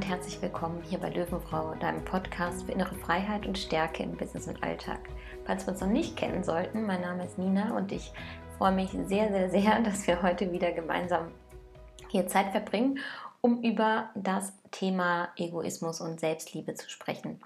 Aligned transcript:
und 0.00 0.08
herzlich 0.08 0.40
willkommen 0.40 0.82
hier 0.82 0.98
bei 0.98 1.10
Löwenfrau, 1.10 1.74
deinem 1.74 2.02
Podcast 2.06 2.62
für 2.62 2.72
innere 2.72 2.94
Freiheit 2.94 3.44
und 3.44 3.58
Stärke 3.58 4.02
im 4.02 4.16
Business 4.16 4.48
und 4.48 4.62
Alltag. 4.62 4.98
Falls 5.44 5.66
wir 5.66 5.74
uns 5.74 5.82
noch 5.82 5.88
nicht 5.88 6.16
kennen 6.16 6.42
sollten, 6.42 6.86
mein 6.86 7.02
Name 7.02 7.26
ist 7.26 7.36
Nina 7.36 7.76
und 7.76 7.92
ich 7.92 8.10
freue 8.56 8.72
mich 8.72 8.92
sehr, 8.92 9.28
sehr, 9.28 9.50
sehr, 9.50 9.78
dass 9.84 10.06
wir 10.06 10.22
heute 10.22 10.52
wieder 10.52 10.72
gemeinsam 10.72 11.32
hier 12.08 12.26
Zeit 12.28 12.50
verbringen, 12.50 12.98
um 13.42 13.62
über 13.62 14.08
das 14.14 14.54
Thema 14.70 15.28
Egoismus 15.36 16.00
und 16.00 16.18
Selbstliebe 16.18 16.72
zu 16.72 16.88
sprechen. 16.88 17.38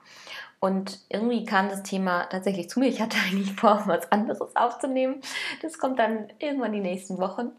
Und 0.60 1.00
irgendwie 1.08 1.44
kam 1.44 1.68
das 1.68 1.82
Thema 1.82 2.26
tatsächlich 2.26 2.70
zu 2.70 2.78
mir. 2.78 2.86
Ich 2.86 3.02
hatte 3.02 3.16
eigentlich 3.26 3.52
vor, 3.54 3.82
was 3.86 4.12
anderes 4.12 4.54
aufzunehmen. 4.54 5.22
Das 5.60 5.76
kommt 5.80 5.98
dann 5.98 6.28
irgendwann 6.38 6.70
die 6.70 6.78
nächsten 6.78 7.18
Wochen. 7.18 7.50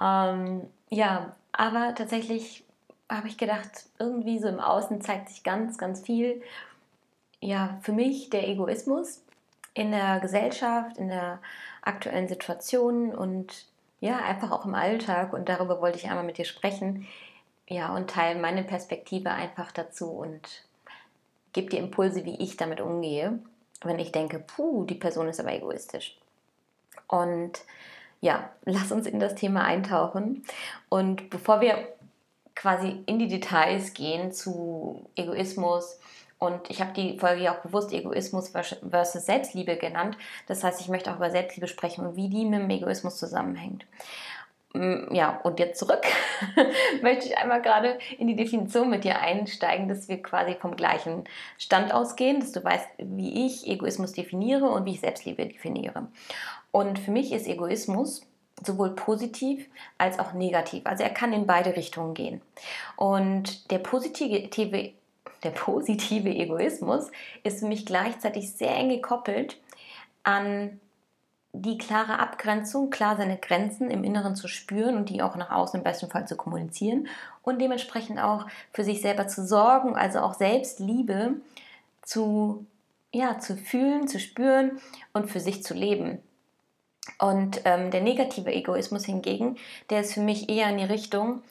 Ähm, 0.00 0.70
ja, 0.88 1.36
aber 1.52 1.94
tatsächlich 1.94 2.64
habe 3.16 3.28
ich 3.28 3.38
gedacht, 3.38 3.86
irgendwie 3.98 4.38
so 4.38 4.48
im 4.48 4.60
Außen 4.60 5.00
zeigt 5.00 5.28
sich 5.28 5.42
ganz, 5.42 5.78
ganz 5.78 6.00
viel. 6.00 6.42
Ja, 7.40 7.78
für 7.82 7.92
mich 7.92 8.30
der 8.30 8.48
Egoismus 8.48 9.22
in 9.74 9.90
der 9.90 10.20
Gesellschaft, 10.20 10.96
in 10.98 11.08
der 11.08 11.40
aktuellen 11.82 12.28
Situation 12.28 13.14
und 13.14 13.66
ja, 14.00 14.16
einfach 14.16 14.50
auch 14.50 14.64
im 14.64 14.74
Alltag. 14.74 15.32
Und 15.32 15.48
darüber 15.48 15.80
wollte 15.80 15.98
ich 15.98 16.08
einmal 16.08 16.24
mit 16.24 16.38
dir 16.38 16.44
sprechen. 16.44 17.06
Ja, 17.68 17.94
und 17.94 18.10
teile 18.10 18.40
meine 18.40 18.64
Perspektive 18.64 19.30
einfach 19.30 19.72
dazu 19.72 20.10
und 20.10 20.64
gebe 21.52 21.70
dir 21.70 21.78
Impulse, 21.78 22.24
wie 22.24 22.36
ich 22.36 22.56
damit 22.56 22.80
umgehe, 22.80 23.38
wenn 23.82 23.98
ich 23.98 24.12
denke, 24.12 24.38
puh, 24.38 24.84
die 24.84 24.94
Person 24.94 25.28
ist 25.28 25.40
aber 25.40 25.52
egoistisch. 25.52 26.18
Und 27.08 27.60
ja, 28.20 28.50
lass 28.64 28.92
uns 28.92 29.06
in 29.06 29.20
das 29.20 29.34
Thema 29.34 29.64
eintauchen. 29.64 30.44
Und 30.88 31.30
bevor 31.30 31.60
wir 31.60 31.88
quasi 32.54 33.02
in 33.06 33.18
die 33.18 33.28
Details 33.28 33.94
gehen 33.94 34.32
zu 34.32 35.06
Egoismus. 35.16 35.98
Und 36.38 36.70
ich 36.70 36.80
habe 36.80 36.92
die 36.92 37.18
Folge 37.18 37.42
ja 37.42 37.54
auch 37.54 37.60
bewusst 37.60 37.92
Egoismus 37.92 38.48
versus 38.50 39.26
Selbstliebe 39.26 39.76
genannt. 39.76 40.16
Das 40.48 40.64
heißt, 40.64 40.80
ich 40.80 40.88
möchte 40.88 41.12
auch 41.12 41.16
über 41.16 41.30
Selbstliebe 41.30 41.68
sprechen 41.68 42.04
und 42.04 42.16
wie 42.16 42.28
die 42.28 42.44
mit 42.44 42.60
dem 42.60 42.70
Egoismus 42.70 43.16
zusammenhängt. 43.16 43.86
Mm, 44.74 45.14
ja, 45.14 45.38
und 45.42 45.60
jetzt 45.60 45.78
zurück 45.78 46.02
möchte 47.02 47.26
ich 47.26 47.36
einmal 47.36 47.60
gerade 47.62 47.98
in 48.18 48.26
die 48.26 48.36
Definition 48.36 48.90
mit 48.90 49.04
dir 49.04 49.20
einsteigen, 49.20 49.88
dass 49.88 50.08
wir 50.08 50.22
quasi 50.22 50.54
vom 50.54 50.76
gleichen 50.76 51.24
Stand 51.58 51.92
ausgehen, 51.92 52.40
dass 52.40 52.52
du 52.52 52.64
weißt, 52.64 52.88
wie 52.98 53.46
ich 53.46 53.68
Egoismus 53.68 54.12
definiere 54.12 54.66
und 54.66 54.86
wie 54.86 54.92
ich 54.92 55.00
Selbstliebe 55.00 55.46
definiere. 55.46 56.08
Und 56.70 56.98
für 56.98 57.10
mich 57.10 57.32
ist 57.32 57.46
Egoismus 57.46 58.26
sowohl 58.64 58.90
positiv 58.90 59.68
als 59.98 60.18
auch 60.18 60.32
negativ. 60.32 60.86
Also 60.86 61.02
er 61.02 61.10
kann 61.10 61.32
in 61.32 61.46
beide 61.46 61.76
Richtungen 61.76 62.14
gehen. 62.14 62.40
Und 62.96 63.70
der 63.70 63.78
positive, 63.78 64.48
der 65.42 65.50
positive 65.50 66.28
Egoismus 66.28 67.10
ist 67.42 67.60
für 67.60 67.66
mich 67.66 67.86
gleichzeitig 67.86 68.52
sehr 68.52 68.76
eng 68.76 68.88
gekoppelt 68.88 69.58
an 70.22 70.80
die 71.54 71.76
klare 71.76 72.18
Abgrenzung, 72.18 72.88
klar 72.88 73.16
seine 73.16 73.36
Grenzen 73.36 73.90
im 73.90 74.04
Inneren 74.04 74.34
zu 74.36 74.48
spüren 74.48 74.96
und 74.96 75.10
die 75.10 75.20
auch 75.20 75.36
nach 75.36 75.50
außen 75.50 75.78
im 75.78 75.84
besten 75.84 76.08
Fall 76.08 76.26
zu 76.26 76.36
kommunizieren 76.36 77.08
und 77.42 77.60
dementsprechend 77.60 78.18
auch 78.18 78.46
für 78.72 78.84
sich 78.84 79.02
selber 79.02 79.28
zu 79.28 79.46
sorgen, 79.46 79.94
also 79.94 80.20
auch 80.20 80.32
Selbstliebe 80.32 81.34
zu, 82.00 82.64
ja, 83.12 83.38
zu 83.38 83.56
fühlen, 83.56 84.08
zu 84.08 84.18
spüren 84.18 84.80
und 85.12 85.30
für 85.30 85.40
sich 85.40 85.62
zu 85.62 85.74
leben. 85.74 86.22
Und 87.18 87.62
ähm, 87.64 87.90
der 87.90 88.00
negative 88.00 88.52
Egoismus 88.52 89.04
hingegen, 89.04 89.56
der 89.90 90.00
ist 90.00 90.14
für 90.14 90.20
mich 90.20 90.48
eher 90.48 90.68
in 90.68 90.78
die 90.78 90.84
Richtung, 90.84 91.42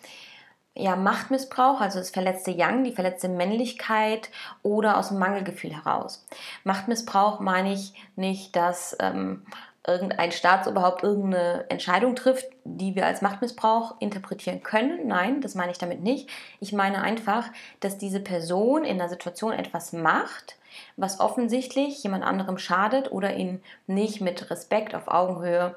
ja, 0.73 0.95
Machtmissbrauch, 0.95 1.81
also 1.81 1.99
das 1.99 2.11
verletzte 2.11 2.51
Yang, 2.51 2.85
die 2.85 2.93
verletzte 2.93 3.27
Männlichkeit 3.27 4.29
oder 4.63 4.97
aus 4.97 5.09
dem 5.09 5.19
Mangelgefühl 5.19 5.75
heraus. 5.75 6.25
Machtmissbrauch 6.63 7.41
meine 7.41 7.73
ich 7.73 7.93
nicht, 8.15 8.55
dass 8.55 8.95
ähm, 9.01 9.45
irgendein 9.85 10.31
Staatsoberhaupt 10.31 11.03
irgendeine 11.03 11.65
Entscheidung 11.69 12.15
trifft, 12.15 12.45
die 12.63 12.95
wir 12.95 13.05
als 13.05 13.21
Machtmissbrauch 13.21 13.95
interpretieren 13.99 14.61
können. 14.61 15.07
Nein, 15.07 15.41
das 15.41 15.55
meine 15.55 15.71
ich 15.71 15.79
damit 15.79 16.01
nicht. 16.01 16.29
Ich 16.59 16.71
meine 16.71 17.01
einfach, 17.01 17.47
dass 17.79 17.97
diese 17.97 18.19
Person 18.19 18.83
in 18.83 18.99
einer 18.99 19.09
Situation 19.09 19.53
etwas 19.53 19.91
macht, 19.91 20.57
was 20.97 21.19
offensichtlich 21.19 22.03
jemand 22.03 22.23
anderem 22.23 22.57
schadet 22.57 23.11
oder 23.11 23.35
ihn 23.35 23.61
nicht 23.87 24.21
mit 24.21 24.51
Respekt 24.51 24.93
auf 24.93 25.07
Augenhöhe 25.07 25.75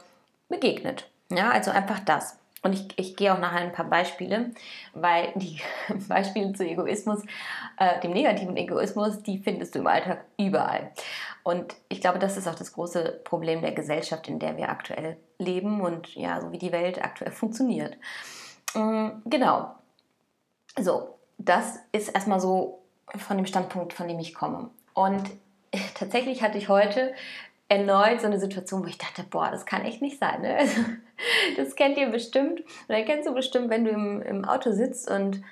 begegnet. 0.48 1.09
Ja, 1.31 1.50
also 1.50 1.70
einfach 1.70 2.00
das. 2.00 2.38
Und 2.64 2.72
ich, 2.72 2.88
ich 2.98 3.16
gehe 3.16 3.32
auch 3.32 3.38
nachher 3.38 3.60
ein 3.60 3.72
paar 3.72 3.84
Beispiele, 3.84 4.50
weil 4.94 5.32
die 5.36 5.60
Beispiele 6.08 6.54
zu 6.54 6.66
Egoismus, 6.66 7.22
äh, 7.78 8.00
dem 8.00 8.12
negativen 8.12 8.56
Egoismus, 8.56 9.22
die 9.22 9.38
findest 9.38 9.75
du 9.75 9.80
im 9.80 9.86
Alltag 9.86 10.25
überall. 10.38 10.91
Und 11.42 11.76
ich 11.91 12.00
glaube, 12.00 12.19
das 12.19 12.38
ist 12.38 12.48
auch 12.48 12.54
das 12.54 12.72
große 12.72 13.20
Problem 13.22 13.60
der 13.60 13.72
Gesellschaft, 13.72 14.28
in 14.28 14.38
der 14.38 14.56
wir 14.56 14.70
aktuell 14.70 15.19
leben 15.38 15.82
und 15.82 16.14
ja, 16.14 16.41
so 16.41 16.52
wie 16.52 16.58
die 16.58 16.72
Welt 16.72 17.04
aktuell 17.04 17.32
funktioniert. 17.32 17.98
Ähm, 18.75 19.22
genau. 19.26 19.75
So, 20.81 21.19
das 21.36 21.78
ist 21.92 22.08
erstmal 22.08 22.41
so 22.41 22.82
von 23.14 23.36
dem 23.36 23.46
Standpunkt, 23.46 23.92
von 23.92 24.08
dem 24.08 24.19
ich 24.19 24.34
komme. 24.34 24.70
Und 24.94 25.31
tatsächlich 25.94 26.42
hatte 26.42 26.56
ich 26.56 26.70
heute 26.70 27.12
erneut 27.69 28.20
so 28.20 28.26
eine 28.26 28.38
Situation, 28.38 28.82
wo 28.82 28.88
ich 28.88 28.98
dachte, 28.98 29.25
boah, 29.25 29.50
das 29.50 29.66
kann 29.66 29.82
echt 29.82 30.02
nicht 30.02 30.19
sein. 30.19 30.42
Ne? 30.42 30.58
Also, 30.58 30.80
das 31.56 31.76
kennt 31.76 31.97
ihr 31.97 32.08
bestimmt. 32.08 32.62
Oder 32.88 33.02
kennst 33.02 33.28
du 33.28 33.34
bestimmt, 33.34 33.70
wenn 33.70 33.84
du 33.84 33.91
im, 33.92 34.20
im 34.20 34.44
Auto 34.44 34.72
sitzt 34.72 35.08
und 35.08 35.42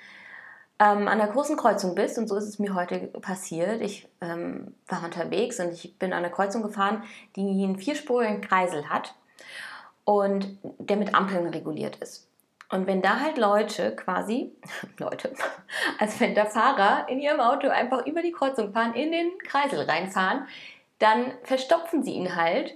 ähm, 0.82 1.06
an 1.06 1.18
der 1.18 1.28
großen 1.28 1.56
Kreuzung 1.56 1.94
bist. 1.94 2.18
Und 2.18 2.26
so 2.28 2.36
ist 2.36 2.48
es 2.48 2.58
mir 2.58 2.74
heute 2.74 2.98
passiert. 3.20 3.80
Ich 3.80 4.08
ähm, 4.20 4.74
war 4.88 5.04
unterwegs 5.04 5.60
und 5.60 5.72
ich 5.72 5.96
bin 5.98 6.12
an 6.12 6.18
einer 6.18 6.34
Kreuzung 6.34 6.62
gefahren, 6.62 7.04
die 7.36 7.42
einen 7.42 7.78
vierspurigen 7.78 8.40
Kreisel 8.40 8.88
hat 8.88 9.14
und 10.04 10.58
der 10.78 10.96
mit 10.96 11.14
Ampeln 11.14 11.46
reguliert 11.46 11.96
ist. 11.96 12.28
Und 12.68 12.86
wenn 12.86 13.02
da 13.02 13.20
halt 13.20 13.36
Leute 13.36 13.94
quasi, 13.94 14.52
Leute, 14.98 15.32
also 15.98 16.20
wenn 16.20 16.34
da 16.34 16.46
Fahrer 16.46 17.06
in 17.08 17.20
ihrem 17.20 17.38
Auto 17.38 17.68
einfach 17.68 18.06
über 18.06 18.22
die 18.22 18.32
Kreuzung 18.32 18.72
fahren, 18.72 18.94
in 18.94 19.12
den 19.12 19.30
Kreisel 19.46 19.82
reinfahren, 19.82 20.46
dann 21.02 21.32
verstopfen 21.42 22.02
sie 22.02 22.12
ihn 22.12 22.36
halt, 22.36 22.74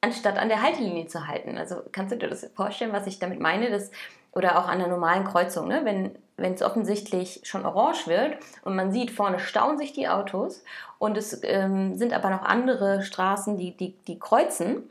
anstatt 0.00 0.38
an 0.38 0.48
der 0.48 0.62
Haltelinie 0.62 1.06
zu 1.06 1.26
halten. 1.26 1.58
Also 1.58 1.82
kannst 1.92 2.12
du 2.12 2.16
dir 2.16 2.28
das 2.28 2.48
vorstellen, 2.54 2.92
was 2.92 3.06
ich 3.06 3.18
damit 3.18 3.40
meine? 3.40 3.70
Dass, 3.70 3.90
oder 4.32 4.58
auch 4.58 4.68
an 4.68 4.78
der 4.78 4.88
normalen 4.88 5.24
Kreuzung, 5.24 5.68
ne? 5.68 5.80
wenn 5.84 6.16
wenn 6.36 6.52
es 6.52 6.62
offensichtlich 6.62 7.40
schon 7.44 7.64
orange 7.64 8.06
wird 8.06 8.36
und 8.62 8.76
man 8.76 8.92
sieht, 8.92 9.10
vorne 9.10 9.38
stauen 9.38 9.78
sich 9.78 9.92
die 9.92 10.08
Autos 10.08 10.62
und 10.98 11.16
es 11.16 11.40
ähm, 11.42 11.96
sind 11.96 12.12
aber 12.12 12.30
noch 12.30 12.42
andere 12.42 13.02
Straßen, 13.02 13.56
die, 13.56 13.76
die, 13.76 13.94
die 14.06 14.18
kreuzen. 14.18 14.90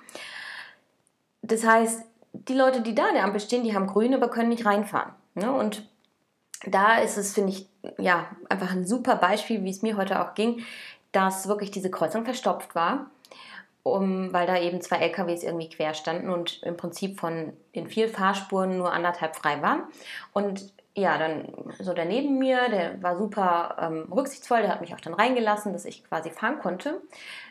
Das 1.41 1.65
heißt, 1.65 2.03
die 2.33 2.55
Leute, 2.55 2.81
die 2.81 2.95
da 2.95 3.05
an 3.05 3.13
der 3.13 3.23
Ampel 3.23 3.39
stehen, 3.39 3.63
die 3.63 3.75
haben 3.75 3.87
grün, 3.87 4.15
aber 4.15 4.29
können 4.29 4.49
nicht 4.49 4.65
reinfahren. 4.65 5.13
Ne? 5.35 5.51
Und 5.51 5.87
da 6.65 6.97
ist 6.97 7.17
es, 7.17 7.33
finde 7.33 7.51
ich, 7.51 7.67
ja, 7.99 8.25
einfach 8.49 8.71
ein 8.71 8.87
super 8.87 9.15
Beispiel, 9.15 9.63
wie 9.63 9.69
es 9.69 9.83
mir 9.83 9.97
heute 9.97 10.21
auch 10.21 10.33
ging, 10.33 10.65
dass 11.15 11.47
wirklich 11.47 11.71
diese 11.71 11.89
Kreuzung 11.89 12.25
verstopft 12.25 12.75
war, 12.75 13.09
um, 13.83 14.33
weil 14.33 14.47
da 14.47 14.59
eben 14.59 14.81
zwei 14.81 14.97
LKWs 14.97 15.43
irgendwie 15.43 15.69
quer 15.69 15.93
standen 15.93 16.29
und 16.29 16.61
im 16.63 16.75
Prinzip 16.75 17.19
von 17.19 17.53
den 17.75 17.87
vier 17.87 18.09
Fahrspuren 18.09 18.77
nur 18.77 18.91
anderthalb 18.91 19.35
frei 19.35 19.61
war. 19.61 19.87
Und 20.33 20.73
ja, 20.97 21.17
dann 21.17 21.53
so 21.79 21.93
der 21.93 22.05
neben 22.05 22.37
mir, 22.37 22.69
der 22.69 23.01
war 23.03 23.17
super 23.17 23.75
ähm, 23.79 24.11
rücksichtsvoll, 24.11 24.61
der 24.61 24.71
hat 24.71 24.81
mich 24.81 24.93
auch 24.93 25.01
dann 25.01 25.13
reingelassen, 25.13 25.73
dass 25.73 25.85
ich 25.85 26.03
quasi 26.05 26.31
fahren 26.31 26.59
konnte. 26.59 27.01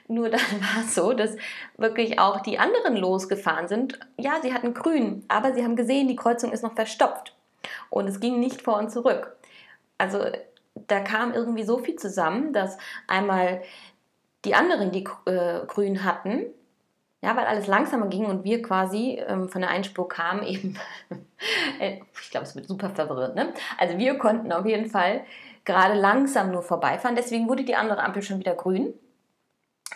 Nur 0.08 0.28
dann 0.30 0.40
war 0.40 0.84
es 0.84 0.94
so, 0.94 1.12
dass 1.12 1.36
wirklich 1.76 2.18
auch 2.18 2.40
die 2.40 2.58
anderen 2.58 2.96
losgefahren 2.96 3.68
sind. 3.68 3.98
Ja, 4.18 4.40
sie 4.42 4.52
hatten 4.52 4.74
grün, 4.74 5.24
aber 5.28 5.54
sie 5.54 5.62
haben 5.62 5.76
gesehen, 5.76 6.08
die 6.08 6.16
Kreuzung 6.16 6.52
ist 6.52 6.62
noch 6.62 6.74
verstopft. 6.74 7.34
Und 7.90 8.08
es 8.08 8.20
ging 8.20 8.40
nicht 8.40 8.62
vor 8.62 8.78
und 8.78 8.90
zurück. 8.90 9.36
Also 9.96 10.26
da 10.74 11.00
kam 11.00 11.32
irgendwie 11.32 11.64
so 11.64 11.78
viel 11.78 11.96
zusammen, 11.96 12.52
dass 12.52 12.78
einmal 13.06 13.62
die 14.44 14.54
anderen, 14.54 14.90
die 14.90 15.04
äh, 15.26 15.64
grün 15.66 16.04
hatten, 16.04 16.46
ja, 17.22 17.34
weil 17.36 17.46
alles 17.46 17.66
langsamer 17.66 18.08
ging 18.08 18.26
und 18.26 18.44
wir 18.44 18.60
quasi 18.60 19.18
ähm, 19.26 19.48
von 19.48 19.62
der 19.62 19.70
Einspur 19.70 20.08
kamen, 20.08 20.42
eben, 20.46 20.78
äh, 21.80 22.00
ich 22.20 22.30
glaube, 22.30 22.46
es 22.46 22.54
wird 22.54 22.68
super 22.68 22.90
verwirrt, 22.90 23.34
ne? 23.34 23.54
Also 23.78 23.96
wir 23.96 24.18
konnten 24.18 24.52
auf 24.52 24.66
jeden 24.66 24.90
Fall 24.90 25.24
gerade 25.64 25.94
langsam 25.94 26.50
nur 26.50 26.62
vorbeifahren, 26.62 27.16
deswegen 27.16 27.48
wurde 27.48 27.64
die 27.64 27.76
andere 27.76 28.02
Ampel 28.02 28.22
schon 28.22 28.38
wieder 28.38 28.54
grün. 28.54 28.92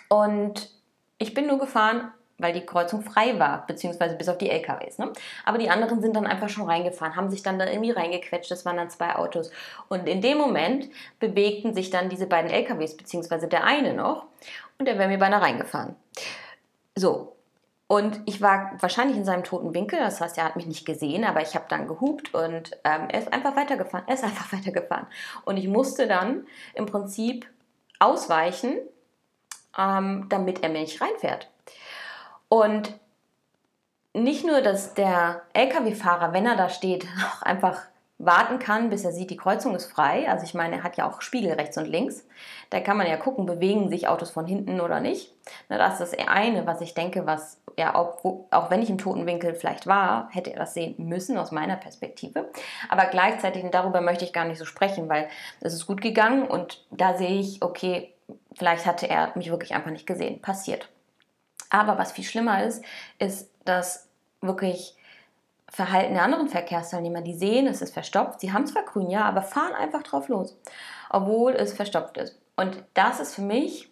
Und 0.08 0.70
ich 1.18 1.34
bin 1.34 1.46
nur 1.46 1.58
gefahren, 1.58 2.12
weil 2.38 2.52
die 2.52 2.64
Kreuzung 2.64 3.02
frei 3.02 3.38
war, 3.38 3.66
beziehungsweise 3.66 4.14
bis 4.16 4.28
auf 4.28 4.38
die 4.38 4.50
LKWs. 4.50 4.98
Ne? 4.98 5.12
Aber 5.44 5.58
die 5.58 5.70
anderen 5.70 6.00
sind 6.00 6.14
dann 6.16 6.26
einfach 6.26 6.48
schon 6.48 6.64
reingefahren, 6.64 7.16
haben 7.16 7.30
sich 7.30 7.42
dann 7.42 7.58
da 7.58 7.66
irgendwie 7.66 7.90
reingequetscht, 7.90 8.50
das 8.50 8.64
waren 8.64 8.76
dann 8.76 8.90
zwei 8.90 9.16
Autos. 9.16 9.50
Und 9.88 10.08
in 10.08 10.20
dem 10.20 10.38
Moment 10.38 10.88
bewegten 11.18 11.74
sich 11.74 11.90
dann 11.90 12.08
diese 12.08 12.26
beiden 12.26 12.50
LKWs, 12.50 12.96
beziehungsweise 12.96 13.48
der 13.48 13.64
eine 13.64 13.92
noch, 13.92 14.26
und 14.78 14.86
der 14.86 14.98
wäre 14.98 15.08
mir 15.08 15.18
beinahe 15.18 15.42
reingefahren. 15.42 15.96
So, 16.94 17.36
Und 17.90 18.20
ich 18.26 18.42
war 18.42 18.72
wahrscheinlich 18.80 19.16
in 19.16 19.24
seinem 19.24 19.44
toten 19.44 19.74
Winkel, 19.74 19.98
das 19.98 20.20
heißt, 20.20 20.36
er 20.36 20.44
hat 20.44 20.56
mich 20.56 20.66
nicht 20.66 20.84
gesehen, 20.84 21.24
aber 21.24 21.40
ich 21.40 21.54
habe 21.54 21.64
dann 21.68 21.88
gehupt 21.88 22.34
und 22.34 22.72
ähm, 22.84 23.08
er 23.08 23.18
ist 23.18 23.32
einfach 23.32 23.56
weitergefahren. 23.56 24.06
Er 24.06 24.14
ist 24.14 24.24
einfach 24.24 24.52
weitergefahren. 24.56 25.06
Und 25.44 25.56
ich 25.56 25.68
musste 25.68 26.06
dann 26.06 26.46
im 26.74 26.84
Prinzip 26.86 27.48
ausweichen, 27.98 28.76
ähm, 29.76 30.26
damit 30.28 30.62
er 30.62 30.68
mir 30.68 30.80
nicht 30.80 31.00
reinfährt. 31.00 31.48
Und 32.48 32.98
nicht 34.14 34.44
nur, 34.44 34.60
dass 34.60 34.94
der 34.94 35.42
Lkw-Fahrer, 35.52 36.32
wenn 36.32 36.46
er 36.46 36.56
da 36.56 36.68
steht, 36.68 37.06
auch 37.26 37.42
einfach 37.42 37.80
warten 38.20 38.58
kann, 38.58 38.90
bis 38.90 39.04
er 39.04 39.12
sieht, 39.12 39.30
die 39.30 39.36
Kreuzung 39.36 39.76
ist 39.76 39.86
frei. 39.86 40.28
Also 40.28 40.44
ich 40.44 40.52
meine, 40.52 40.76
er 40.76 40.82
hat 40.82 40.96
ja 40.96 41.08
auch 41.08 41.22
Spiegel 41.22 41.52
rechts 41.52 41.78
und 41.78 41.86
links. 41.86 42.26
Da 42.70 42.80
kann 42.80 42.96
man 42.96 43.06
ja 43.06 43.16
gucken, 43.16 43.46
bewegen 43.46 43.88
sich 43.88 44.08
Autos 44.08 44.30
von 44.30 44.44
hinten 44.44 44.80
oder 44.80 44.98
nicht. 44.98 45.32
das 45.68 46.00
ist 46.00 46.12
das 46.12 46.28
eine, 46.28 46.66
was 46.66 46.80
ich 46.80 46.94
denke, 46.94 47.26
was 47.26 47.60
ja 47.78 47.94
auch, 47.94 48.24
auch 48.50 48.70
wenn 48.70 48.82
ich 48.82 48.90
im 48.90 48.98
toten 48.98 49.24
Winkel 49.24 49.54
vielleicht 49.54 49.86
war, 49.86 50.28
hätte 50.32 50.52
er 50.52 50.58
das 50.58 50.74
sehen 50.74 50.96
müssen 50.98 51.38
aus 51.38 51.52
meiner 51.52 51.76
Perspektive. 51.76 52.50
Aber 52.88 53.06
gleichzeitig, 53.06 53.62
und 53.62 53.72
darüber 53.72 54.00
möchte 54.00 54.24
ich 54.24 54.32
gar 54.32 54.46
nicht 54.46 54.58
so 54.58 54.64
sprechen, 54.64 55.08
weil 55.08 55.28
es 55.60 55.72
ist 55.72 55.86
gut 55.86 56.00
gegangen 56.00 56.42
und 56.48 56.84
da 56.90 57.16
sehe 57.16 57.38
ich, 57.38 57.62
okay, 57.62 58.12
vielleicht 58.56 58.84
hatte 58.84 59.08
er 59.08 59.30
mich 59.36 59.50
wirklich 59.50 59.74
einfach 59.74 59.92
nicht 59.92 60.08
gesehen. 60.08 60.42
Passiert. 60.42 60.88
Aber 61.70 61.98
was 61.98 62.12
viel 62.12 62.24
schlimmer 62.24 62.64
ist, 62.64 62.84
ist, 63.18 63.50
dass 63.64 64.08
wirklich 64.40 64.94
Verhalten 65.70 66.14
der 66.14 66.22
anderen 66.22 66.48
Verkehrsteilnehmer, 66.48 67.20
die 67.20 67.34
sehen, 67.34 67.66
es 67.66 67.82
ist 67.82 67.92
verstopft, 67.92 68.40
sie 68.40 68.52
haben 68.52 68.66
zwar 68.66 68.84
grün, 68.84 69.10
ja, 69.10 69.24
aber 69.24 69.42
fahren 69.42 69.74
einfach 69.74 70.02
drauf 70.02 70.28
los, 70.28 70.56
obwohl 71.10 71.52
es 71.52 71.74
verstopft 71.74 72.16
ist. 72.16 72.38
Und 72.56 72.82
das 72.94 73.20
ist 73.20 73.34
für 73.34 73.42
mich 73.42 73.90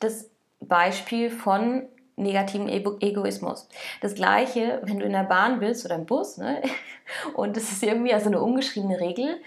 das 0.00 0.28
Beispiel 0.60 1.30
von 1.30 1.88
negativen 2.16 2.68
Egoismus. 2.68 3.68
Das 4.00 4.14
gleiche, 4.14 4.80
wenn 4.84 4.98
du 4.98 5.06
in 5.06 5.12
der 5.12 5.24
Bahn 5.24 5.60
bist 5.60 5.84
oder 5.84 5.94
im 5.94 6.04
Bus, 6.04 6.36
ne? 6.36 6.62
und 7.34 7.56
es 7.56 7.72
ist 7.72 7.82
irgendwie 7.82 8.12
also 8.12 8.26
eine 8.26 8.42
ungeschriebene 8.42 9.00
Regel, 9.00 9.40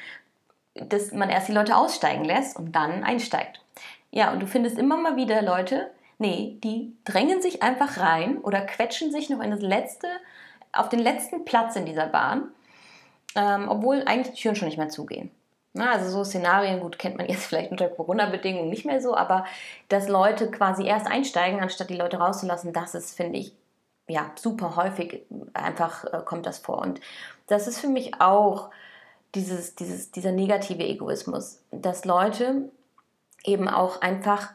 dass 0.74 1.12
man 1.12 1.30
erst 1.30 1.50
die 1.50 1.54
Leute 1.54 1.76
aussteigen 1.76 2.26
lässt 2.26 2.58
und 2.58 2.72
dann 2.72 3.04
einsteigt. 3.04 3.62
Ja, 4.10 4.32
und 4.32 4.40
du 4.40 4.48
findest 4.48 4.78
immer 4.78 4.98
mal 4.98 5.16
wieder 5.16 5.42
Leute, 5.42 5.92
nee, 6.22 6.58
die 6.64 6.96
drängen 7.04 7.42
sich 7.42 7.62
einfach 7.62 7.98
rein 7.98 8.38
oder 8.38 8.62
quetschen 8.62 9.12
sich 9.12 9.30
noch 9.30 9.42
in 9.42 9.52
das 9.52 9.62
letzte 9.62 10.08
auf 10.74 10.88
den 10.88 11.00
letzten 11.00 11.44
Platz 11.44 11.76
in 11.76 11.86
dieser 11.86 12.08
Bahn, 12.08 12.50
ähm, 13.36 13.68
obwohl 13.68 14.04
eigentlich 14.06 14.36
die 14.36 14.42
Türen 14.42 14.56
schon 14.56 14.68
nicht 14.68 14.78
mehr 14.78 14.90
zugehen. 14.90 15.32
Na, 15.74 15.92
also 15.92 16.10
so 16.10 16.24
Szenarien, 16.24 16.80
gut, 16.80 17.00
kennt 17.00 17.18
man 17.18 17.28
jetzt 17.28 17.46
vielleicht 17.48 17.72
unter 17.72 17.90
Corona-Bedingungen 17.90 18.70
nicht 18.70 18.86
mehr 18.86 19.02
so, 19.02 19.16
aber 19.16 19.46
dass 19.90 20.08
Leute 20.08 20.50
quasi 20.50 20.86
erst 20.86 21.08
einsteigen, 21.08 21.60
anstatt 21.60 21.90
die 21.90 21.98
Leute 21.98 22.18
rauszulassen, 22.18 22.74
das 22.74 22.96
ist, 22.96 23.16
finde 23.16 23.40
ich, 23.40 23.54
ja, 24.08 24.32
super 24.36 24.76
häufig 24.76 25.24
einfach 25.54 26.06
äh, 26.06 26.22
kommt 26.26 26.46
das 26.46 26.60
vor. 26.60 26.80
Und 26.80 27.00
das 27.48 27.68
ist 27.68 27.80
für 27.80 27.88
mich 27.88 28.20
auch 28.20 28.70
dieses, 29.36 29.76
dieses, 29.76 30.12
dieser 30.12 30.32
negative 30.32 30.84
Egoismus, 30.84 31.64
dass 31.72 32.06
Leute 32.06 32.70
eben 33.44 33.70
auch 33.70 34.02
einfach 34.02 34.54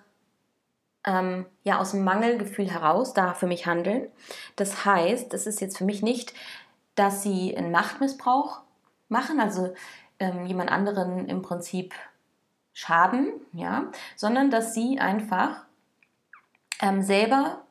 ähm, 1.06 1.46
ja 1.62 1.78
aus 1.78 1.92
dem 1.92 2.04
Mangelgefühl 2.04 2.70
heraus 2.70 3.14
da 3.14 3.32
für 3.32 3.46
mich 3.46 3.66
handeln. 3.66 4.08
Das 4.56 4.84
heißt, 4.84 5.32
das 5.32 5.46
ist 5.46 5.60
jetzt 5.60 5.78
für 5.78 5.84
mich 5.84 6.02
nicht, 6.02 6.34
dass 6.96 7.22
sie 7.22 7.56
einen 7.56 7.70
Machtmissbrauch 7.70 8.60
machen, 9.08 9.40
also 9.40 9.72
ähm, 10.18 10.46
jemand 10.46 10.70
anderen 10.70 11.28
im 11.28 11.42
Prinzip 11.42 11.94
schaden, 12.72 13.32
ja, 13.52 13.84
sondern 14.16 14.50
dass 14.50 14.74
sie 14.74 14.98
einfach 14.98 15.64
ähm, 16.82 17.02
selber 17.02 17.62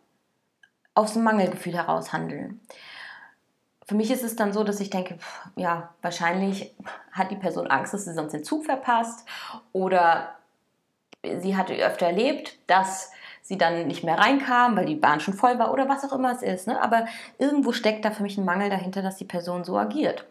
aus 0.93 1.13
dem 1.13 1.23
Mangelgefühl 1.23 1.75
heraus 1.75 2.13
handeln. 2.13 2.61
Für 3.87 3.95
mich 3.95 4.09
ist 4.09 4.23
es 4.23 4.35
dann 4.35 4.53
so, 4.53 4.63
dass 4.63 4.79
ich 4.79 4.89
denke, 4.89 5.17
pff, 5.17 5.49
ja, 5.57 5.93
wahrscheinlich 6.01 6.75
hat 7.11 7.29
die 7.29 7.35
Person 7.35 7.67
Angst, 7.67 7.93
dass 7.93 8.05
sie 8.05 8.13
sonst 8.13 8.31
den 8.31 8.43
Zug 8.43 8.65
verpasst 8.65 9.27
oder 9.73 10.35
sie 11.39 11.55
hatte 11.55 11.73
öfter 11.75 12.07
erlebt, 12.07 12.57
dass 12.67 13.11
sie 13.45 13.59
dann 13.59 13.85
nicht 13.85 14.03
mehr 14.03 14.17
reinkam, 14.17 14.75
weil 14.75 14.87
die 14.87 14.95
Bahn 14.95 15.19
schon 15.19 15.35
voll 15.35 15.59
war 15.59 15.71
oder 15.71 15.87
was 15.87 16.03
auch 16.03 16.17
immer 16.17 16.31
es 16.31 16.41
ist. 16.41 16.67
Ne? 16.67 16.81
Aber 16.81 17.05
irgendwo 17.37 17.73
steckt 17.73 18.03
da 18.03 18.09
für 18.09 18.23
mich 18.23 18.39
ein 18.39 18.45
Mangel 18.45 18.71
dahinter, 18.71 19.03
dass 19.03 19.17
die 19.17 19.25
Person 19.25 19.63
so 19.63 19.77
agiert. 19.77 20.25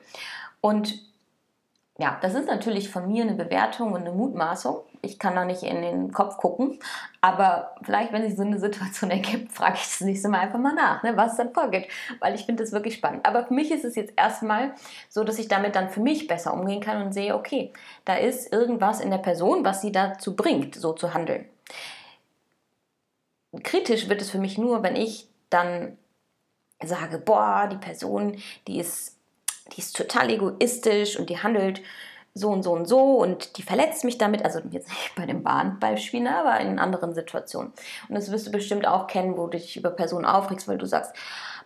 Und 0.60 0.98
ja, 1.96 2.18
das 2.22 2.34
ist 2.34 2.48
natürlich 2.48 2.90
von 2.90 3.06
mir 3.06 3.22
eine 3.22 3.34
Bewertung 3.34 3.92
und 3.92 4.00
eine 4.00 4.10
Mutmaßung. 4.10 4.80
Ich 5.00 5.20
kann 5.20 5.36
da 5.36 5.44
nicht 5.44 5.62
in 5.62 5.80
den 5.80 6.10
Kopf 6.10 6.38
gucken. 6.38 6.80
Aber 7.20 7.76
vielleicht, 7.82 8.12
wenn 8.12 8.22
sich 8.22 8.34
so 8.34 8.42
eine 8.42 8.58
Situation 8.58 9.10
ergibt, 9.12 9.52
frage 9.52 9.76
ich 9.76 9.84
das 9.84 10.00
nächste 10.00 10.28
Mal 10.28 10.40
einfach 10.40 10.58
mal 10.58 10.74
nach, 10.74 11.04
ne, 11.04 11.16
was 11.16 11.36
dann 11.36 11.52
vorgeht. 11.52 11.86
Weil 12.18 12.34
ich 12.34 12.46
finde 12.46 12.64
das 12.64 12.72
wirklich 12.72 12.96
spannend. 12.96 13.24
Aber 13.24 13.46
für 13.46 13.54
mich 13.54 13.70
ist 13.70 13.84
es 13.84 13.94
jetzt 13.94 14.14
erstmal 14.16 14.72
so, 15.08 15.22
dass 15.22 15.38
ich 15.38 15.46
damit 15.46 15.76
dann 15.76 15.88
für 15.88 16.00
mich 16.00 16.26
besser 16.26 16.52
umgehen 16.52 16.80
kann 16.80 17.00
und 17.00 17.12
sehe, 17.12 17.36
okay, 17.36 17.72
da 18.06 18.16
ist 18.16 18.52
irgendwas 18.52 18.98
in 19.00 19.12
der 19.12 19.18
Person, 19.18 19.64
was 19.64 19.82
sie 19.82 19.92
dazu 19.92 20.34
bringt, 20.34 20.74
so 20.74 20.94
zu 20.94 21.14
handeln 21.14 21.44
kritisch 23.62 24.08
wird 24.08 24.20
es 24.20 24.30
für 24.30 24.38
mich 24.38 24.58
nur, 24.58 24.82
wenn 24.82 24.96
ich 24.96 25.28
dann 25.50 25.96
sage, 26.82 27.18
boah, 27.18 27.68
die 27.70 27.76
Person, 27.76 28.36
die 28.66 28.80
ist, 28.80 29.16
die 29.72 29.80
ist 29.80 29.96
total 29.96 30.30
egoistisch 30.30 31.18
und 31.18 31.30
die 31.30 31.42
handelt 31.42 31.82
so 32.34 32.50
und 32.50 32.64
so 32.64 32.72
und 32.72 32.86
so 32.86 33.16
und 33.18 33.56
die 33.58 33.62
verletzt 33.62 34.04
mich 34.04 34.18
damit, 34.18 34.44
also 34.44 34.60
jetzt 34.70 34.88
nicht 34.88 35.14
bei 35.14 35.24
dem 35.24 35.44
Bahnbeispiel, 35.44 36.20
ne, 36.20 36.36
aber 36.36 36.58
in 36.60 36.80
anderen 36.80 37.14
Situationen. 37.14 37.72
Und 38.08 38.16
das 38.16 38.30
wirst 38.30 38.48
du 38.48 38.50
bestimmt 38.50 38.86
auch 38.88 39.06
kennen, 39.06 39.36
wo 39.36 39.44
du 39.46 39.56
dich 39.56 39.76
über 39.76 39.90
Personen 39.90 40.24
aufregst, 40.24 40.66
weil 40.66 40.78
du 40.78 40.86
sagst, 40.86 41.14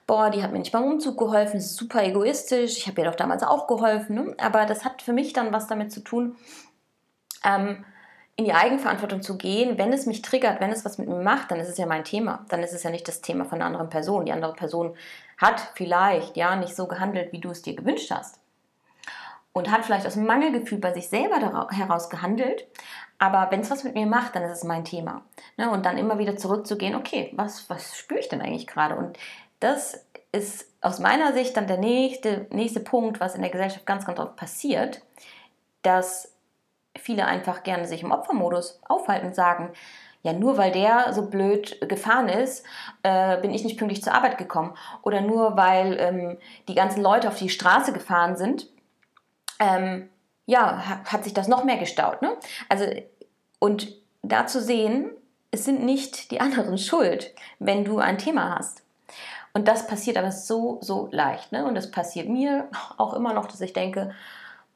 boah, 0.06 0.31
die 0.31 0.43
hat 0.43 0.52
mir 0.52 0.58
nicht 0.58 0.73
beim 0.73 0.85
Umzug 0.85 1.19
geholfen, 1.19 1.58
ist 1.58 1.76
super 1.76 2.05
egoistisch, 2.05 2.76
ich 2.76 2.87
habe 2.87 3.00
ihr 3.00 3.06
doch 3.06 3.14
damals 3.14 3.43
auch 3.43 3.67
geholfen, 3.67 4.14
ne? 4.14 4.35
aber 4.38 4.67
das 4.67 4.85
hat 4.85 5.02
für 5.02 5.12
mich 5.12 5.32
dann 5.32 5.52
was 5.52 5.69
damit 5.69 5.90
zu 5.90 6.00
tun, 6.00 6.37
ähm, 7.44 7.85
in 8.38 8.44
die 8.44 8.55
Eigenverantwortung 8.55 9.20
zu 9.20 9.37
gehen, 9.37 9.79
wenn 9.79 9.93
es 9.93 10.06
mich 10.06 10.23
triggert, 10.23 10.61
wenn 10.61 10.70
es 10.70 10.85
was 10.85 10.96
mit 10.96 11.08
mir 11.08 11.17
macht, 11.17 11.50
dann 11.50 11.58
ist 11.58 11.69
es 11.69 11.76
ja 11.76 11.87
mein 11.87 12.05
Thema. 12.05 12.46
Dann 12.49 12.62
ist 12.62 12.73
es 12.73 12.85
ja 12.85 12.90
nicht 12.90 13.08
das 13.08 13.20
Thema 13.20 13.44
von 13.44 13.56
einer 13.56 13.67
anderen 13.67 13.90
Person. 13.90 14.26
Die 14.26 14.32
andere 14.32 14.52
Person 14.52 14.94
hat 15.38 15.61
vielleicht 15.75 16.37
ja 16.37 16.55
nicht 16.55 16.76
so 16.76 16.87
gehandelt, 16.87 17.32
wie 17.32 17.40
du 17.40 17.50
es 17.50 17.62
dir 17.62 17.75
gewünscht 17.75 18.12
hast. 18.12 18.38
Und 19.52 19.73
hat 19.73 19.85
vielleicht 19.85 20.06
aus 20.06 20.14
Mangelgefühl 20.14 20.79
bei 20.79 20.94
sich 20.94 21.08
selber 21.08 21.69
heraus 21.73 22.11
gehandelt. 22.11 22.64
Aber 23.19 23.49
wenn 23.50 23.62
es 23.62 23.73
was 23.73 23.82
mit 23.82 23.96
mir 23.96 24.06
macht, 24.06 24.37
dann 24.37 24.44
ist 24.44 24.52
es 24.52 24.62
mein 24.62 24.85
Thema. 24.85 25.23
Ne? 25.57 25.68
Und 25.68 25.85
dann 25.85 25.99
immer 25.99 26.21
wieder 26.21 26.37
zurückzugehen, 26.37 26.95
okay, 26.95 27.33
was, 27.35 27.68
was 27.68 27.97
spüre 27.97 28.21
ich 28.21 28.28
denn 28.28 28.40
eigentlich 28.40 28.68
gerade? 28.68 28.95
Und 28.95 29.18
das 29.59 30.07
ist 30.30 30.71
aus 30.80 31.00
meiner 31.00 31.33
Sicht 31.33 31.57
dann 31.57 31.66
der 31.66 31.78
nächste, 31.78 32.47
nächste 32.50 32.78
Punkt, 32.78 33.18
was 33.18 33.35
in 33.35 33.42
der 33.42 33.50
Gesellschaft 33.50 33.85
ganz, 33.85 34.07
ganz 34.07 34.21
oft 34.21 34.37
passiert, 34.37 35.02
dass 35.83 36.38
viele 36.99 37.26
einfach 37.26 37.62
gerne 37.62 37.87
sich 37.87 38.02
im 38.02 38.12
Opfermodus 38.12 38.81
aufhalten 38.88 39.28
und 39.28 39.35
sagen, 39.35 39.71
ja, 40.23 40.33
nur 40.33 40.59
weil 40.59 40.73
der 40.73 41.12
so 41.12 41.26
blöd 41.26 41.81
gefahren 41.88 42.28
ist, 42.28 42.64
äh, 43.02 43.40
bin 43.40 43.52
ich 43.52 43.64
nicht 43.64 43.78
pünktlich 43.78 44.02
zur 44.02 44.14
Arbeit 44.14 44.37
gekommen. 44.37 44.75
Oder 45.02 45.21
nur 45.21 45.57
weil 45.57 45.97
ähm, 46.00 46.38
die 46.67 46.75
ganzen 46.75 47.02
Leute 47.02 47.28
auf 47.28 47.38
die 47.38 47.49
Straße 47.49 47.93
gefahren 47.93 48.37
sind, 48.37 48.67
ähm, 49.61 50.09
ja, 50.47 51.02
hat 51.05 51.25
sich 51.25 51.35
das 51.35 51.49
noch 51.49 51.64
mehr 51.64 51.76
gestaut. 51.76 52.23
Ne? 52.23 52.37
Also, 52.69 52.85
und 53.59 53.95
da 54.23 54.47
zu 54.47 54.61
sehen, 54.61 55.11
es 55.50 55.64
sind 55.64 55.85
nicht 55.85 56.31
die 56.31 56.40
anderen 56.40 56.78
schuld, 56.78 57.33
wenn 57.59 57.85
du 57.85 57.99
ein 57.99 58.19
Thema 58.19 58.59
hast. 58.59 58.83
Und 59.55 59.69
das 59.69 59.87
passiert 59.87 60.17
aber 60.17 60.33
so, 60.33 60.78
so 60.81 61.09
leicht. 61.11 61.52
Ne? 61.52 61.64
Und 61.64 61.75
das 61.75 61.90
passiert 61.90 62.28
mir 62.28 62.69
auch 62.97 63.14
immer 63.14 63.33
noch, 63.33 63.47
dass 63.47 63.61
ich 63.61 63.73
denke, 63.73 64.14